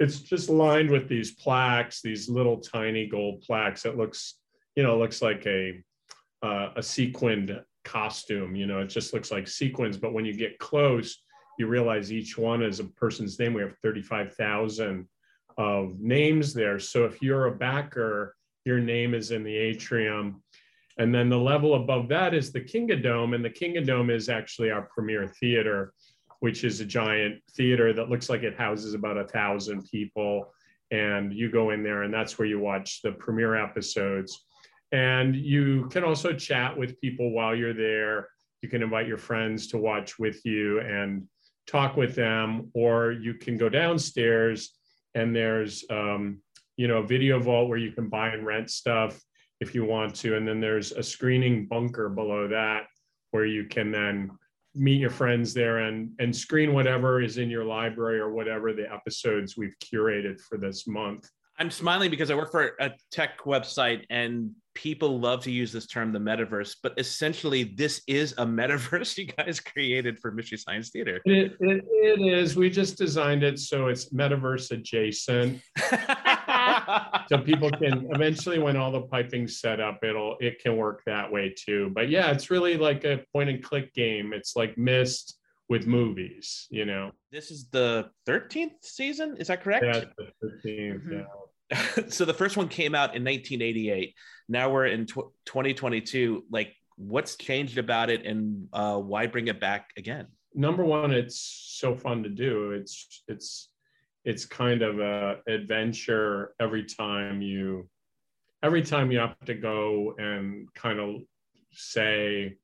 it's 0.00 0.20
just 0.20 0.48
lined 0.48 0.90
with 0.90 1.08
these 1.08 1.32
plaques, 1.32 2.02
these 2.02 2.28
little 2.28 2.58
tiny 2.58 3.06
gold 3.06 3.42
plaques. 3.42 3.84
It 3.84 3.96
looks, 3.96 4.38
you 4.74 4.82
know, 4.82 4.98
looks 4.98 5.22
like 5.22 5.46
a 5.46 5.82
uh, 6.42 6.70
a 6.74 6.82
sequined 6.82 7.62
costume. 7.84 8.56
You 8.56 8.66
know, 8.66 8.80
it 8.80 8.88
just 8.88 9.12
looks 9.12 9.30
like 9.30 9.46
sequins. 9.46 9.96
But 9.96 10.12
when 10.12 10.24
you 10.24 10.34
get 10.34 10.58
close, 10.58 11.22
you 11.58 11.68
realize 11.68 12.12
each 12.12 12.36
one 12.36 12.62
is 12.62 12.80
a 12.80 12.84
person's 12.84 13.38
name. 13.38 13.54
We 13.54 13.62
have 13.62 13.76
35,000 13.82 15.06
of 15.58 16.00
names 16.00 16.52
there. 16.52 16.78
So 16.78 17.04
if 17.04 17.22
you're 17.22 17.46
a 17.46 17.54
backer, 17.54 18.34
your 18.64 18.80
name 18.80 19.14
is 19.14 19.30
in 19.30 19.44
the 19.44 19.54
atrium. 19.54 20.42
And 20.98 21.14
then 21.14 21.28
the 21.28 21.38
level 21.38 21.74
above 21.74 22.08
that 22.08 22.34
is 22.34 22.52
the 22.52 22.60
Kinga 22.60 23.02
Dome. 23.02 23.34
And 23.34 23.44
the 23.44 23.50
Kinga 23.50 23.84
Dome 23.84 24.10
is 24.10 24.28
actually 24.28 24.70
our 24.70 24.82
premier 24.82 25.26
theater, 25.26 25.92
which 26.40 26.64
is 26.64 26.80
a 26.80 26.84
giant 26.84 27.40
theater 27.52 27.92
that 27.92 28.10
looks 28.10 28.28
like 28.28 28.42
it 28.42 28.56
houses 28.56 28.94
about 28.94 29.16
a 29.16 29.26
thousand 29.26 29.88
people. 29.90 30.52
And 30.90 31.32
you 31.32 31.50
go 31.50 31.70
in 31.70 31.82
there, 31.82 32.02
and 32.02 32.12
that's 32.12 32.38
where 32.38 32.46
you 32.46 32.58
watch 32.58 33.00
the 33.02 33.12
premiere 33.12 33.56
episodes. 33.56 34.44
And 34.92 35.34
you 35.34 35.88
can 35.88 36.04
also 36.04 36.34
chat 36.34 36.76
with 36.76 37.00
people 37.00 37.30
while 37.30 37.54
you're 37.54 37.72
there. 37.72 38.28
You 38.60 38.68
can 38.68 38.82
invite 38.82 39.06
your 39.06 39.18
friends 39.18 39.68
to 39.68 39.78
watch 39.78 40.18
with 40.18 40.44
you 40.44 40.80
and 40.80 41.26
talk 41.66 41.96
with 41.96 42.14
them, 42.14 42.70
or 42.74 43.12
you 43.12 43.34
can 43.34 43.56
go 43.56 43.70
downstairs 43.70 44.76
and 45.14 45.34
there's 45.34 45.84
um, 45.90 46.38
you 46.76 46.88
know 46.88 46.98
a 46.98 47.06
video 47.06 47.38
vault 47.38 47.68
where 47.68 47.78
you 47.78 47.92
can 47.92 48.08
buy 48.08 48.28
and 48.28 48.46
rent 48.46 48.70
stuff 48.70 49.20
if 49.62 49.76
you 49.76 49.84
want 49.84 50.12
to. 50.16 50.36
And 50.36 50.46
then 50.46 50.60
there's 50.60 50.90
a 50.90 51.02
screening 51.02 51.66
bunker 51.66 52.08
below 52.08 52.48
that 52.48 52.86
where 53.30 53.46
you 53.46 53.64
can 53.64 53.92
then 53.92 54.32
meet 54.74 55.00
your 55.00 55.10
friends 55.10 55.54
there 55.54 55.78
and, 55.78 56.10
and 56.18 56.34
screen 56.34 56.74
whatever 56.74 57.22
is 57.22 57.38
in 57.38 57.48
your 57.48 57.64
library 57.64 58.18
or 58.18 58.32
whatever 58.32 58.72
the 58.72 58.92
episodes 58.92 59.56
we've 59.56 59.76
curated 59.78 60.40
for 60.40 60.58
this 60.58 60.86
month. 60.88 61.30
I'm 61.58 61.70
smiling 61.70 62.10
because 62.10 62.30
I 62.30 62.34
work 62.34 62.50
for 62.50 62.72
a 62.80 62.90
tech 63.12 63.38
website 63.40 64.04
and 64.10 64.50
people 64.74 65.20
love 65.20 65.44
to 65.44 65.50
use 65.52 65.70
this 65.70 65.86
term, 65.86 66.10
the 66.10 66.18
metaverse, 66.18 66.76
but 66.82 66.94
essentially 66.96 67.62
this 67.62 68.02
is 68.08 68.32
a 68.32 68.46
metaverse 68.46 69.16
you 69.16 69.26
guys 69.26 69.60
created 69.60 70.18
for 70.18 70.32
Mystery 70.32 70.58
Science 70.58 70.90
Theater. 70.90 71.20
It, 71.24 71.54
it, 71.60 71.84
it 71.86 72.20
is. 72.20 72.56
We 72.56 72.68
just 72.68 72.98
designed 72.98 73.44
it 73.44 73.60
so 73.60 73.86
it's 73.86 74.10
metaverse 74.10 74.72
adjacent. 74.72 75.60
so 77.28 77.38
people 77.38 77.70
can 77.70 78.08
eventually 78.10 78.58
when 78.58 78.76
all 78.76 78.90
the 78.90 79.02
piping's 79.02 79.60
set 79.60 79.80
up 79.80 80.02
it'll 80.02 80.36
it 80.40 80.60
can 80.60 80.76
work 80.76 81.02
that 81.06 81.30
way 81.30 81.54
too. 81.56 81.90
But 81.94 82.08
yeah 82.08 82.30
it's 82.30 82.50
really 82.50 82.76
like 82.76 83.04
a 83.04 83.24
point 83.32 83.50
and 83.50 83.62
click 83.62 83.92
game. 83.94 84.32
It's 84.32 84.56
like 84.56 84.76
Myst 84.76 85.38
with 85.68 85.86
movies 85.86 86.66
you 86.70 86.84
know? 86.84 87.12
This 87.30 87.50
is 87.50 87.68
the 87.70 88.10
13th 88.26 88.82
season? 88.82 89.36
Is 89.38 89.48
that 89.48 89.62
correct? 89.62 89.84
Yeah 89.84 90.04
the 90.18 90.48
13th 90.68 91.06
mm-hmm. 91.06 91.12
yeah. 91.12 92.04
So 92.08 92.24
the 92.24 92.34
first 92.34 92.56
one 92.56 92.68
came 92.68 92.94
out 92.94 93.16
in 93.16 93.24
1988 93.24 94.14
now 94.48 94.70
we're 94.70 94.86
in 94.86 95.06
tw- 95.06 95.32
2022 95.46 96.44
like 96.50 96.74
what's 96.96 97.36
changed 97.36 97.78
about 97.78 98.10
it 98.10 98.26
and 98.26 98.68
uh, 98.72 98.96
why 98.98 99.26
bring 99.26 99.48
it 99.48 99.60
back 99.60 99.90
again? 99.96 100.26
Number 100.54 100.84
one 100.84 101.12
it's 101.12 101.40
so 101.80 101.96
fun 101.96 102.22
to 102.24 102.28
do. 102.28 102.72
It's 102.72 103.22
it's 103.28 103.68
it's 104.24 104.44
kind 104.44 104.82
of 104.82 105.00
a 105.00 105.38
adventure 105.46 106.54
every 106.60 106.84
time 106.84 107.42
you 107.42 107.88
every 108.62 108.82
time 108.82 109.10
you 109.10 109.18
have 109.18 109.38
to 109.44 109.54
go 109.54 110.14
and 110.18 110.72
kind 110.74 111.00
of 111.00 111.22
say 111.72 112.56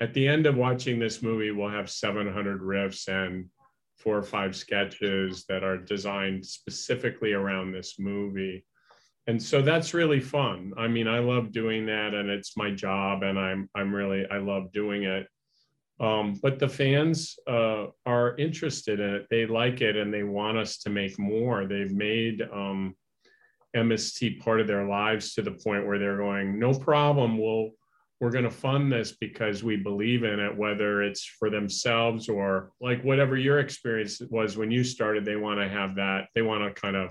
at 0.00 0.12
the 0.14 0.26
end 0.26 0.46
of 0.46 0.56
watching 0.56 0.98
this 0.98 1.22
movie 1.22 1.50
we'll 1.50 1.68
have 1.68 1.88
700 1.88 2.60
riffs 2.60 3.08
and 3.08 3.46
four 3.96 4.18
or 4.18 4.22
five 4.22 4.54
sketches 4.54 5.44
that 5.48 5.62
are 5.62 5.78
designed 5.78 6.44
specifically 6.44 7.32
around 7.32 7.72
this 7.72 7.98
movie. 7.98 8.64
And 9.26 9.42
so 9.42 9.62
that's 9.62 9.94
really 9.94 10.20
fun. 10.20 10.72
I 10.76 10.86
mean 10.88 11.08
i 11.08 11.18
love 11.18 11.52
doing 11.52 11.86
that 11.86 12.14
and 12.14 12.28
it's 12.28 12.56
my 12.56 12.70
job 12.70 13.22
and 13.22 13.38
i'm 13.38 13.68
i'm 13.74 13.94
really 13.94 14.26
i 14.30 14.38
love 14.38 14.72
doing 14.72 15.04
it 15.04 15.26
um, 15.98 16.38
but 16.42 16.58
the 16.58 16.68
fans 16.68 17.38
uh, 17.48 17.86
are 18.04 18.36
interested 18.36 19.00
in 19.00 19.14
it. 19.14 19.26
They 19.30 19.46
like 19.46 19.80
it 19.80 19.96
and 19.96 20.12
they 20.12 20.24
want 20.24 20.58
us 20.58 20.78
to 20.78 20.90
make 20.90 21.18
more. 21.18 21.66
They've 21.66 21.92
made 21.92 22.42
um, 22.52 22.94
MST 23.74 24.40
part 24.40 24.60
of 24.60 24.66
their 24.66 24.86
lives 24.86 25.34
to 25.34 25.42
the 25.42 25.52
point 25.52 25.86
where 25.86 25.98
they're 25.98 26.18
going, 26.18 26.58
no 26.58 26.74
problem. 26.74 27.38
We'll, 27.38 27.70
we're 28.20 28.30
going 28.30 28.44
to 28.44 28.50
fund 28.50 28.92
this 28.92 29.12
because 29.12 29.62
we 29.62 29.76
believe 29.76 30.22
in 30.24 30.38
it, 30.38 30.54
whether 30.54 31.02
it's 31.02 31.24
for 31.24 31.48
themselves 31.48 32.28
or 32.28 32.72
like 32.80 33.02
whatever 33.02 33.36
your 33.36 33.60
experience 33.60 34.20
was 34.30 34.56
when 34.56 34.70
you 34.70 34.84
started, 34.84 35.24
they 35.24 35.36
want 35.36 35.60
to 35.60 35.68
have 35.68 35.94
that. 35.96 36.28
They 36.34 36.42
want 36.42 36.62
to 36.64 36.80
kind 36.80 36.96
of 36.96 37.10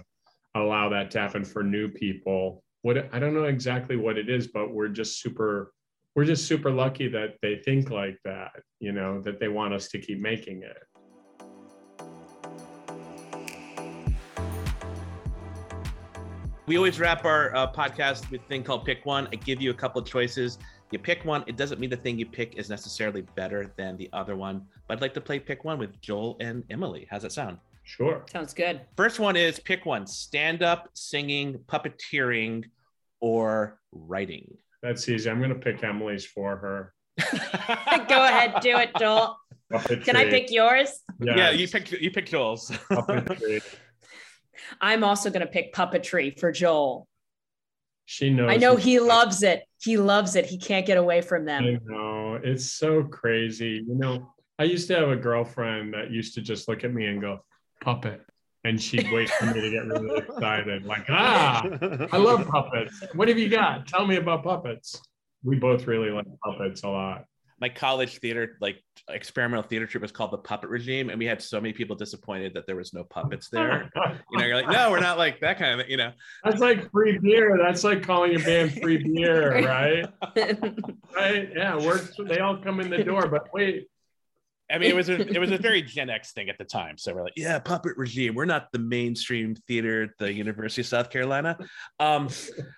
allow 0.56 0.90
that 0.90 1.12
to 1.12 1.20
happen 1.20 1.44
for 1.44 1.64
new 1.64 1.90
people. 1.90 2.64
What 2.82 3.10
I 3.14 3.20
don't 3.20 3.34
know 3.34 3.46
exactly 3.46 3.98
what 3.98 4.18
it 4.18 4.30
is, 4.30 4.48
but 4.48 4.72
we're 4.72 4.90
just 4.90 5.22
super 5.22 5.72
we're 6.16 6.24
just 6.26 6.48
super 6.48 6.72
lucky 6.72 7.10
that 7.10 7.36
they 7.42 7.58
think 7.58 7.90
like 7.90 8.18
that, 8.24 8.52
you 8.80 8.94
know, 8.94 9.22
that 9.22 9.38
they 9.38 9.50
want 9.50 9.74
us 9.74 9.90
to 9.90 10.00
keep 10.00 10.20
making 10.20 10.64
it. 10.64 10.78
We 16.68 16.78
always 16.78 17.00
wrap 17.00 17.26
our 17.26 17.54
uh, 17.54 17.72
podcast 17.72 18.32
with 18.32 18.42
a 18.42 18.46
thing 18.46 18.64
called 18.64 18.86
Pick 18.86 19.06
One. 19.06 19.28
I 19.32 19.36
give 19.36 19.62
you 19.62 19.70
a 19.70 19.74
couple 19.74 20.02
of 20.02 20.08
choices. 20.08 20.58
You 20.92 21.00
pick 21.00 21.26
one. 21.26 21.44
It 21.48 21.58
doesn't 21.58 21.80
mean 21.80 21.90
the 21.90 21.98
thing 21.98 22.18
you 22.18 22.26
pick 22.26 22.56
is 22.56 22.70
necessarily 22.70 23.22
better 23.36 23.74
than 23.76 23.98
the 23.98 24.10
other 24.14 24.36
one. 24.36 24.66
But 24.88 24.98
I'd 24.98 25.02
like 25.02 25.14
to 25.16 25.22
play 25.22 25.40
Pick 25.40 25.66
One 25.66 25.78
with 25.78 26.00
Joel 26.00 26.38
and 26.40 26.64
Emily. 26.70 27.08
How's 27.10 27.24
that 27.24 27.34
sound? 27.34 27.58
Sure. 27.84 28.24
Sounds 28.32 28.54
good. 28.54 28.82
First 28.96 29.20
one 29.20 29.36
is 29.36 29.60
pick 29.60 29.86
one 29.86 30.08
stand 30.08 30.64
up, 30.64 30.90
singing, 30.94 31.60
puppeteering, 31.68 32.66
or 33.20 33.80
writing. 33.92 34.58
That's 34.86 35.10
easy. 35.10 35.30
I'm 35.30 35.42
gonna 35.42 35.56
pick 35.56 35.84
Emily's 35.84 36.26
for 36.26 36.58
her. 36.58 36.94
Go 38.08 38.24
ahead, 38.24 38.62
do 38.62 38.78
it, 38.78 38.92
Joel. 39.00 39.38
Can 40.04 40.16
I 40.16 40.26
pick 40.26 40.52
yours? 40.52 41.02
Yeah, 41.20 41.50
you 41.50 41.68
picked 41.68 41.92
you 41.92 42.12
picked 42.12 42.30
Joel's. 42.30 42.70
Puppetry. 42.92 43.64
I'm 44.82 45.04
also 45.04 45.30
going 45.30 45.42
to 45.42 45.52
pick 45.52 45.74
puppetry 45.74 46.40
for 46.40 46.52
Joel. 46.52 47.08
She 48.06 48.30
knows. 48.30 48.50
I 48.50 48.58
know 48.58 48.74
it. 48.74 48.82
he 48.82 49.00
loves 49.00 49.44
it. 49.44 49.64
He 49.82 49.98
loves 49.98 50.36
it. 50.36 50.46
He 50.46 50.58
can't 50.58 50.86
get 50.86 50.98
away 50.98 51.22
from 51.22 51.46
them. 51.46 51.64
I 51.64 51.80
know. 51.84 52.40
It's 52.44 52.74
so 52.74 53.04
crazy. 53.04 53.84
You 53.88 53.96
know, 53.96 54.34
I 54.60 54.64
used 54.64 54.88
to 54.88 54.96
have 54.96 55.10
a 55.10 55.16
girlfriend 55.16 55.94
that 55.94 56.12
used 56.12 56.36
to 56.36 56.42
just 56.42 56.68
look 56.68 56.84
at 56.84 56.94
me 56.94 57.08
and 57.08 57.20
go, 57.20 57.44
puppet. 57.82 58.22
And 58.66 58.82
she'd 58.82 59.12
wait 59.12 59.30
for 59.30 59.46
me 59.46 59.62
to 59.62 59.70
get 59.70 59.86
really 59.86 60.18
excited. 60.18 60.86
Like, 60.86 61.06
ah, 61.10 61.64
I 62.12 62.18
love 62.18 62.48
puppets. 62.48 63.04
What 63.14 63.28
have 63.28 63.38
you 63.38 63.48
got? 63.48 63.88
Tell 63.88 64.08
me 64.08 64.16
about 64.16 64.44
puppets. 64.44 65.00
We 65.44 65.58
both 65.58 65.86
really 65.86 66.10
like 66.10 66.26
puppets 66.44 66.82
a 66.82 66.90
lot. 66.90 67.26
My 67.62 67.70
college 67.70 68.18
theater, 68.18 68.58
like 68.60 68.78
experimental 69.08 69.62
theater 69.62 69.86
troupe, 69.86 70.02
was 70.02 70.12
called 70.12 70.32
the 70.32 70.40
Puppet 70.40 70.72
Regime, 70.72 71.12
and 71.12 71.20
we 71.20 71.26
had 71.28 71.44
so 71.44 71.62
many 71.62 71.74
people 71.74 71.96
disappointed 71.96 72.56
that 72.56 72.66
there 72.66 72.76
was 72.76 72.92
no 72.92 73.04
puppets 73.04 73.50
there. 73.50 73.92
You 74.32 74.40
know, 74.40 74.46
you're 74.46 74.56
like, 74.56 74.68
no, 74.68 74.90
we're 74.90 75.00
not 75.00 75.20
like 75.20 75.40
that 75.42 75.60
kind 75.60 75.80
of, 75.80 75.88
you 75.88 75.98
know. 75.98 76.12
That's 76.44 76.60
like 76.60 76.92
free 76.92 77.20
beer. 77.20 77.58
That's 77.62 77.84
like 77.84 78.02
calling 78.02 78.32
your 78.32 78.44
band 78.44 78.74
free 78.82 78.98
beer, 78.98 79.64
right? 79.64 80.06
right? 81.16 81.50
Yeah, 81.56 81.78
we're 81.78 82.02
they 82.26 82.40
all 82.40 82.58
come 82.58 82.80
in 82.80 82.90
the 82.90 83.04
door, 83.04 83.28
but 83.28 83.54
wait, 83.54 83.88
I 84.72 84.80
mean, 84.80 84.90
it 84.90 84.96
was 84.96 85.10
a 85.10 85.22
it 85.22 85.40
was 85.40 85.52
a 85.52 85.58
very 85.58 85.82
Gen 85.82 86.10
X 86.10 86.32
thing 86.32 86.50
at 86.50 86.58
the 86.58 86.64
time. 86.64 86.98
So 86.98 87.14
we're 87.14 87.24
like, 87.24 87.34
yeah, 87.36 87.60
puppet 87.60 87.98
regime. 87.98 88.34
We're 88.34 88.46
not 88.46 88.72
the 88.72 88.80
mainstream 88.80 89.56
theater 89.68 90.04
at 90.04 90.10
the 90.18 90.34
University 90.34 90.82
of 90.82 90.88
South 90.88 91.10
Carolina. 91.12 91.58
Um, 92.00 92.30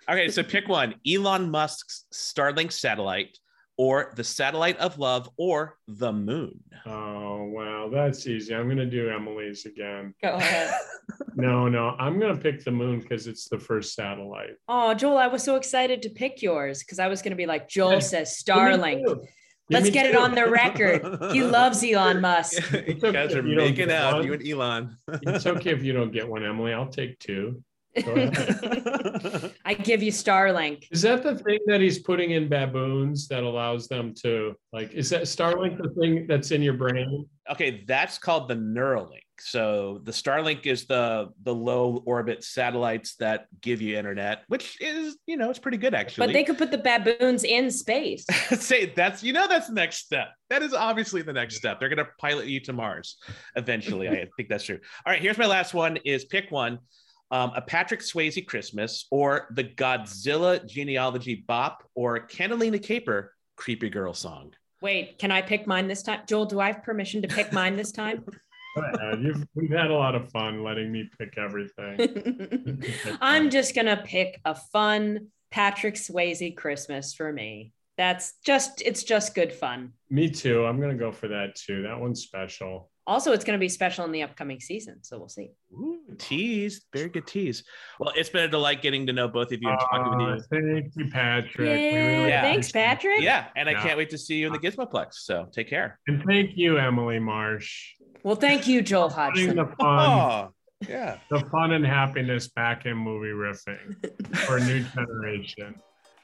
okay, 0.09 0.29
so 0.29 0.43
pick 0.43 0.67
one: 0.67 0.95
Elon 1.07 1.49
Musk's 1.49 2.05
Starlink 2.13 2.73
satellite, 2.73 3.37
or 3.77 4.11
the 4.17 4.23
satellite 4.23 4.77
of 4.79 4.99
love, 4.99 5.29
or 5.37 5.77
the 5.87 6.11
moon. 6.11 6.59
Oh 6.85 7.45
wow, 7.45 7.89
that's 7.91 8.27
easy. 8.27 8.53
I'm 8.53 8.67
gonna 8.67 8.85
do 8.85 9.09
Emily's 9.09 9.65
again. 9.65 10.13
Go 10.21 10.33
ahead. 10.33 10.73
No, 11.35 11.69
no, 11.69 11.95
I'm 11.99 12.19
gonna 12.19 12.35
pick 12.35 12.63
the 12.63 12.71
moon 12.71 12.99
because 12.99 13.27
it's 13.27 13.47
the 13.47 13.59
first 13.59 13.93
satellite. 13.93 14.55
Oh, 14.67 14.95
Joel, 14.95 15.19
I 15.19 15.27
was 15.27 15.43
so 15.43 15.55
excited 15.55 16.01
to 16.01 16.09
pick 16.09 16.41
yours 16.41 16.79
because 16.79 16.97
I 16.97 17.07
was 17.07 17.21
going 17.21 17.31
to 17.31 17.37
be 17.37 17.45
like, 17.45 17.69
Joel 17.69 18.01
says 18.01 18.41
Give 18.43 18.55
me 18.55 18.61
Starlink. 18.61 19.27
Two. 19.69 19.73
Give 19.73 19.83
Let's 19.83 19.85
me 19.85 19.91
get 19.91 20.05
it 20.07 20.15
on 20.15 20.35
the 20.35 20.49
record. 20.49 21.31
He 21.33 21.43
loves 21.43 21.83
Elon 21.83 22.21
Musk. 22.21 22.71
you 22.71 22.79
okay 22.79 23.11
guys 23.11 23.33
are 23.33 23.39
if 23.39 23.45
you 23.45 23.55
don't 23.55 23.65
making 23.65 23.75
get 23.87 23.89
out, 23.91 24.15
one. 24.15 24.25
you 24.25 24.33
and 24.33 24.47
Elon. 24.47 24.97
It's 25.23 25.45
okay 25.47 25.71
if 25.71 25.83
you 25.83 25.93
don't 25.93 26.11
get 26.11 26.27
one, 26.27 26.45
Emily. 26.45 26.73
I'll 26.73 26.87
take 26.87 27.19
two. 27.19 27.63
I 27.97 29.73
give 29.81 30.03
you 30.03 30.11
Starlink. 30.11 30.85
Is 30.91 31.01
that 31.01 31.23
the 31.23 31.35
thing 31.35 31.57
that 31.65 31.81
he's 31.81 31.97
putting 31.99 32.31
in 32.31 32.47
baboons 32.47 33.27
that 33.29 33.43
allows 33.43 33.87
them 33.87 34.13
to 34.21 34.55
like? 34.71 34.93
Is 34.93 35.09
that 35.09 35.23
Starlink 35.23 35.81
the 35.81 35.89
thing 35.99 36.27
that's 36.27 36.51
in 36.51 36.61
your 36.61 36.75
brain? 36.75 37.25
Okay, 37.51 37.83
that's 37.87 38.17
called 38.17 38.47
the 38.47 38.55
Neuralink. 38.55 39.21
So 39.39 40.01
the 40.03 40.11
Starlink 40.11 40.65
is 40.65 40.85
the 40.85 41.29
the 41.43 41.53
low 41.53 42.01
orbit 42.05 42.43
satellites 42.43 43.15
that 43.15 43.47
give 43.61 43.81
you 43.81 43.97
internet, 43.97 44.43
which 44.47 44.81
is 44.81 45.17
you 45.27 45.37
know 45.37 45.49
it's 45.49 45.59
pretty 45.59 45.77
good 45.77 45.93
actually. 45.93 46.27
But 46.27 46.33
they 46.33 46.43
could 46.43 46.57
put 46.57 46.71
the 46.71 46.77
baboons 46.77 47.43
in 47.43 47.69
space. 47.69 48.25
say 48.51 48.87
that's 48.95 49.23
you 49.23 49.33
know 49.33 49.47
that's 49.47 49.67
the 49.67 49.73
next 49.73 49.97
step. 49.97 50.29
That 50.49 50.63
is 50.63 50.73
obviously 50.73 51.21
the 51.21 51.33
next 51.33 51.55
step. 51.57 51.79
They're 51.79 51.89
gonna 51.89 52.07
pilot 52.19 52.47
you 52.47 52.59
to 52.61 52.73
Mars 52.73 53.17
eventually. 53.55 54.09
I 54.09 54.27
think 54.37 54.49
that's 54.49 54.63
true. 54.63 54.79
All 55.05 55.13
right, 55.13 55.21
here's 55.21 55.37
my 55.37 55.45
last 55.45 55.73
one: 55.73 55.97
is 55.97 56.25
pick 56.25 56.51
one. 56.51 56.79
Um, 57.29 57.51
a 57.55 57.61
Patrick 57.61 57.99
Swayze 57.99 58.45
Christmas, 58.47 59.05
or 59.11 59.49
the 59.51 59.65
Godzilla 59.65 60.65
genealogy 60.65 61.43
bop, 61.45 61.83
or 61.93 62.21
Catalina 62.21 62.79
Caper 62.79 63.33
creepy 63.57 63.89
girl 63.89 64.13
song. 64.13 64.53
Wait, 64.81 65.17
can 65.17 65.31
I 65.31 65.41
pick 65.41 65.67
mine 65.67 65.87
this 65.87 66.03
time? 66.03 66.21
Joel, 66.27 66.45
do 66.45 66.59
I 66.59 66.67
have 66.67 66.83
permission 66.83 67.21
to 67.23 67.27
pick 67.27 67.51
mine 67.51 67.75
this 67.75 67.91
time? 67.91 68.23
Go. 68.25 68.33
Uh, 68.77 69.17
you've, 69.17 69.43
we've 69.55 69.71
had 69.71 69.89
a 69.89 69.93
lot 69.93 70.13
of 70.13 70.29
fun 70.29 70.63
letting 70.63 70.91
me 70.91 71.09
pick 71.17 71.35
everything. 71.35 72.79
I'm 73.21 73.49
just 73.49 73.73
going 73.73 73.87
to 73.87 73.97
pick 73.97 74.39
a 74.45 74.53
fun 74.53 75.29
Patrick 75.49 75.95
Swayze 75.95 76.55
Christmas 76.55 77.15
for 77.15 77.33
me. 77.33 77.73
That's 77.97 78.33
just, 78.45 78.83
it's 78.83 79.01
just 79.03 79.33
good 79.33 79.51
fun. 79.51 79.93
Me 80.11 80.29
too. 80.29 80.65
I'm 80.65 80.79
gonna 80.79 80.95
go 80.95 81.11
for 81.11 81.29
that 81.29 81.55
too. 81.55 81.81
That 81.81 81.99
one's 81.99 82.21
special. 82.21 82.91
Also, 83.07 83.31
it's 83.31 83.45
going 83.45 83.57
to 83.57 83.63
be 83.63 83.69
special 83.69 84.03
in 84.03 84.11
the 84.11 84.21
upcoming 84.21 84.59
season. 84.59 85.01
So 85.01 85.17
we'll 85.17 85.29
see. 85.29 85.51
Ooh, 85.73 86.01
tease, 86.17 86.81
very 86.93 87.07
good 87.07 87.25
tease. 87.25 87.63
Well, 88.01 88.11
it's 88.17 88.27
been 88.29 88.43
a 88.43 88.47
delight 88.49 88.81
getting 88.81 89.07
to 89.07 89.13
know 89.13 89.29
both 89.29 89.53
of 89.53 89.59
you 89.61 89.69
and 89.69 89.79
talking 89.79 90.17
with 90.17 90.27
Uh, 90.51 90.57
you. 90.57 90.73
thank 90.81 90.93
you, 90.97 91.09
Patrick. 91.09 91.67
Yeah, 91.69 91.95
really 92.17 92.27
Yeah. 92.27 92.41
thanks. 92.41 92.69
Patrick. 92.69 93.21
Yeah, 93.21 93.45
and 93.55 93.69
I 93.69 93.75
can't 93.75 93.97
wait 93.97 94.09
to 94.09 94.17
see 94.17 94.35
you 94.35 94.47
in 94.47 94.53
the 94.53 94.59
Gizmoplex. 94.59 95.13
So 95.13 95.47
take 95.53 95.69
care. 95.69 95.99
And 96.07 96.21
thank 96.25 96.57
you, 96.57 96.77
Emily 96.77 97.17
Marsh. 97.17 97.93
Well, 98.23 98.35
thank 98.35 98.67
you, 98.67 98.81
Joel 98.81 99.07
Putting 99.09 99.21
Hodgson. 99.21 99.55
the 99.55 99.65
fun, 99.79 100.09
Oh, 100.09 100.49
yeah. 100.85 101.17
the 101.31 101.39
fun 101.49 101.71
and 101.71 101.85
happiness 101.85 102.49
back 102.49 102.85
in 102.85 102.97
movie 102.97 103.27
riffing 103.29 104.35
for 104.45 104.57
a 104.57 104.65
new 104.65 104.83
generation. 104.95 105.75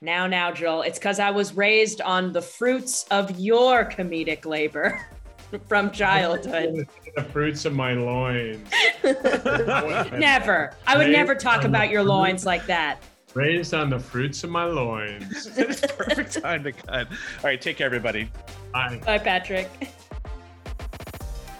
Now, 0.01 0.27
now, 0.27 0.51
Joel, 0.51 0.81
it's 0.81 0.99
because 0.99 1.17
I 1.19 1.31
was 1.31 1.53
raised 1.55 2.01
on 2.01 2.33
the 2.33 2.41
fruits 2.41 3.05
of 3.09 3.39
your 3.39 3.85
comedic 3.85 4.45
labor 4.45 4.99
from 5.67 5.91
childhood. 5.91 6.87
The 7.15 7.23
fruits 7.25 7.65
of 7.65 7.73
my 7.75 7.93
loins. 7.93 8.67
Never. 9.03 10.73
I 10.87 10.97
would 10.97 11.03
Raised 11.05 11.11
never 11.15 11.35
talk 11.35 11.63
about 11.63 11.85
the 11.85 11.91
your 11.91 12.01
fruit- 12.01 12.09
loins 12.09 12.43
like 12.43 12.65
that. 12.65 13.03
Raised 13.35 13.75
on 13.75 13.91
the 13.91 13.99
fruits 13.99 14.43
of 14.43 14.49
my 14.49 14.63
loins. 14.65 15.45
it's 15.55 15.81
perfect 15.95 16.41
time 16.41 16.63
to 16.63 16.71
cut. 16.71 17.07
All 17.11 17.17
right, 17.43 17.61
take 17.61 17.77
care, 17.77 17.85
everybody. 17.85 18.31
Bye. 18.71 18.99
Bye, 19.05 19.19
Patrick. 19.19 19.69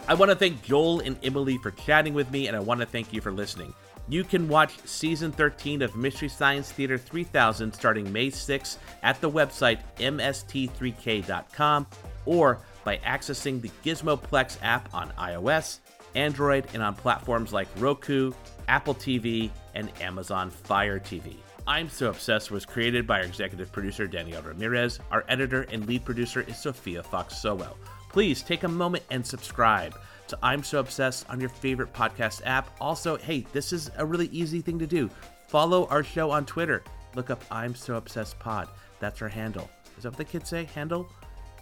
I 0.07 0.15
want 0.15 0.31
to 0.31 0.35
thank 0.35 0.63
Joel 0.63 1.01
and 1.01 1.17
Emily 1.23 1.59
for 1.59 1.69
chatting 1.69 2.15
with 2.15 2.31
me, 2.31 2.47
and 2.47 2.57
I 2.57 2.59
want 2.59 2.79
to 2.79 2.87
thank 2.87 3.13
you 3.13 3.21
for 3.21 3.31
listening. 3.31 3.75
You 4.09 4.23
can 4.23 4.49
watch 4.49 4.73
season 4.85 5.31
13 5.31 5.83
of 5.83 5.95
Mystery 5.95 6.29
Science 6.29 6.71
Theater 6.71 6.97
3000 6.97 7.71
starting 7.71 8.11
May 8.11 8.31
6th 8.31 8.77
at 9.03 9.21
the 9.21 9.29
website 9.29 9.79
mst3k.com 9.97 11.85
or 12.25 12.59
by 12.83 12.97
accessing 12.97 13.61
the 13.61 13.71
Gizmoplex 13.83 14.57
app 14.61 14.93
on 14.93 15.11
iOS, 15.11 15.79
Android, 16.15 16.67
and 16.73 16.83
on 16.83 16.95
platforms 16.95 17.53
like 17.53 17.67
Roku, 17.77 18.31
Apple 18.67 18.95
TV, 18.95 19.49
and 19.75 19.91
Amazon 20.01 20.49
Fire 20.49 20.99
TV. 20.99 21.35
I'm 21.65 21.89
So 21.89 22.09
Obsessed 22.09 22.51
was 22.51 22.65
created 22.65 23.07
by 23.07 23.19
our 23.19 23.25
executive 23.25 23.71
producer 23.71 24.05
Danielle 24.05 24.41
Ramirez. 24.41 24.99
Our 25.11 25.23
editor 25.29 25.61
and 25.71 25.87
lead 25.87 26.03
producer 26.03 26.41
is 26.41 26.57
Sophia 26.57 27.01
Fox 27.01 27.37
Sowell. 27.37 27.77
Please 28.09 28.43
take 28.43 28.63
a 28.63 28.67
moment 28.67 29.03
and 29.11 29.25
subscribe 29.25 29.97
to 30.27 30.37
I'm 30.43 30.61
So 30.61 30.79
Obsessed 30.79 31.29
on 31.29 31.39
your 31.39 31.49
favorite 31.49 31.93
podcast 31.93 32.41
app. 32.45 32.69
Also, 32.81 33.17
hey, 33.17 33.45
this 33.53 33.71
is 33.71 33.89
a 33.97 34.05
really 34.05 34.27
easy 34.27 34.61
thing 34.61 34.77
to 34.79 34.87
do. 34.87 35.09
Follow 35.47 35.87
our 35.87 36.03
show 36.03 36.31
on 36.31 36.45
Twitter. 36.45 36.83
Look 37.15 37.29
up 37.29 37.43
I'm 37.49 37.75
So 37.75 37.95
Obsessed 37.95 38.39
Pod. 38.39 38.67
That's 38.99 39.21
our 39.21 39.29
handle. 39.29 39.69
Is 39.97 40.03
that 40.03 40.09
what 40.09 40.17
the 40.17 40.25
kids 40.25 40.49
say? 40.49 40.65
Handle? 40.65 41.09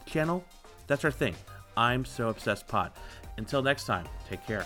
Channel? 0.06 0.44
That's 0.92 1.06
our 1.06 1.12
thing. 1.12 1.36
I'm 1.78 2.04
So 2.04 2.28
Obsessed 2.28 2.68
Pod. 2.68 2.92
Until 3.38 3.62
next 3.62 3.86
time, 3.86 4.06
take 4.30 4.46
care. 4.46 4.66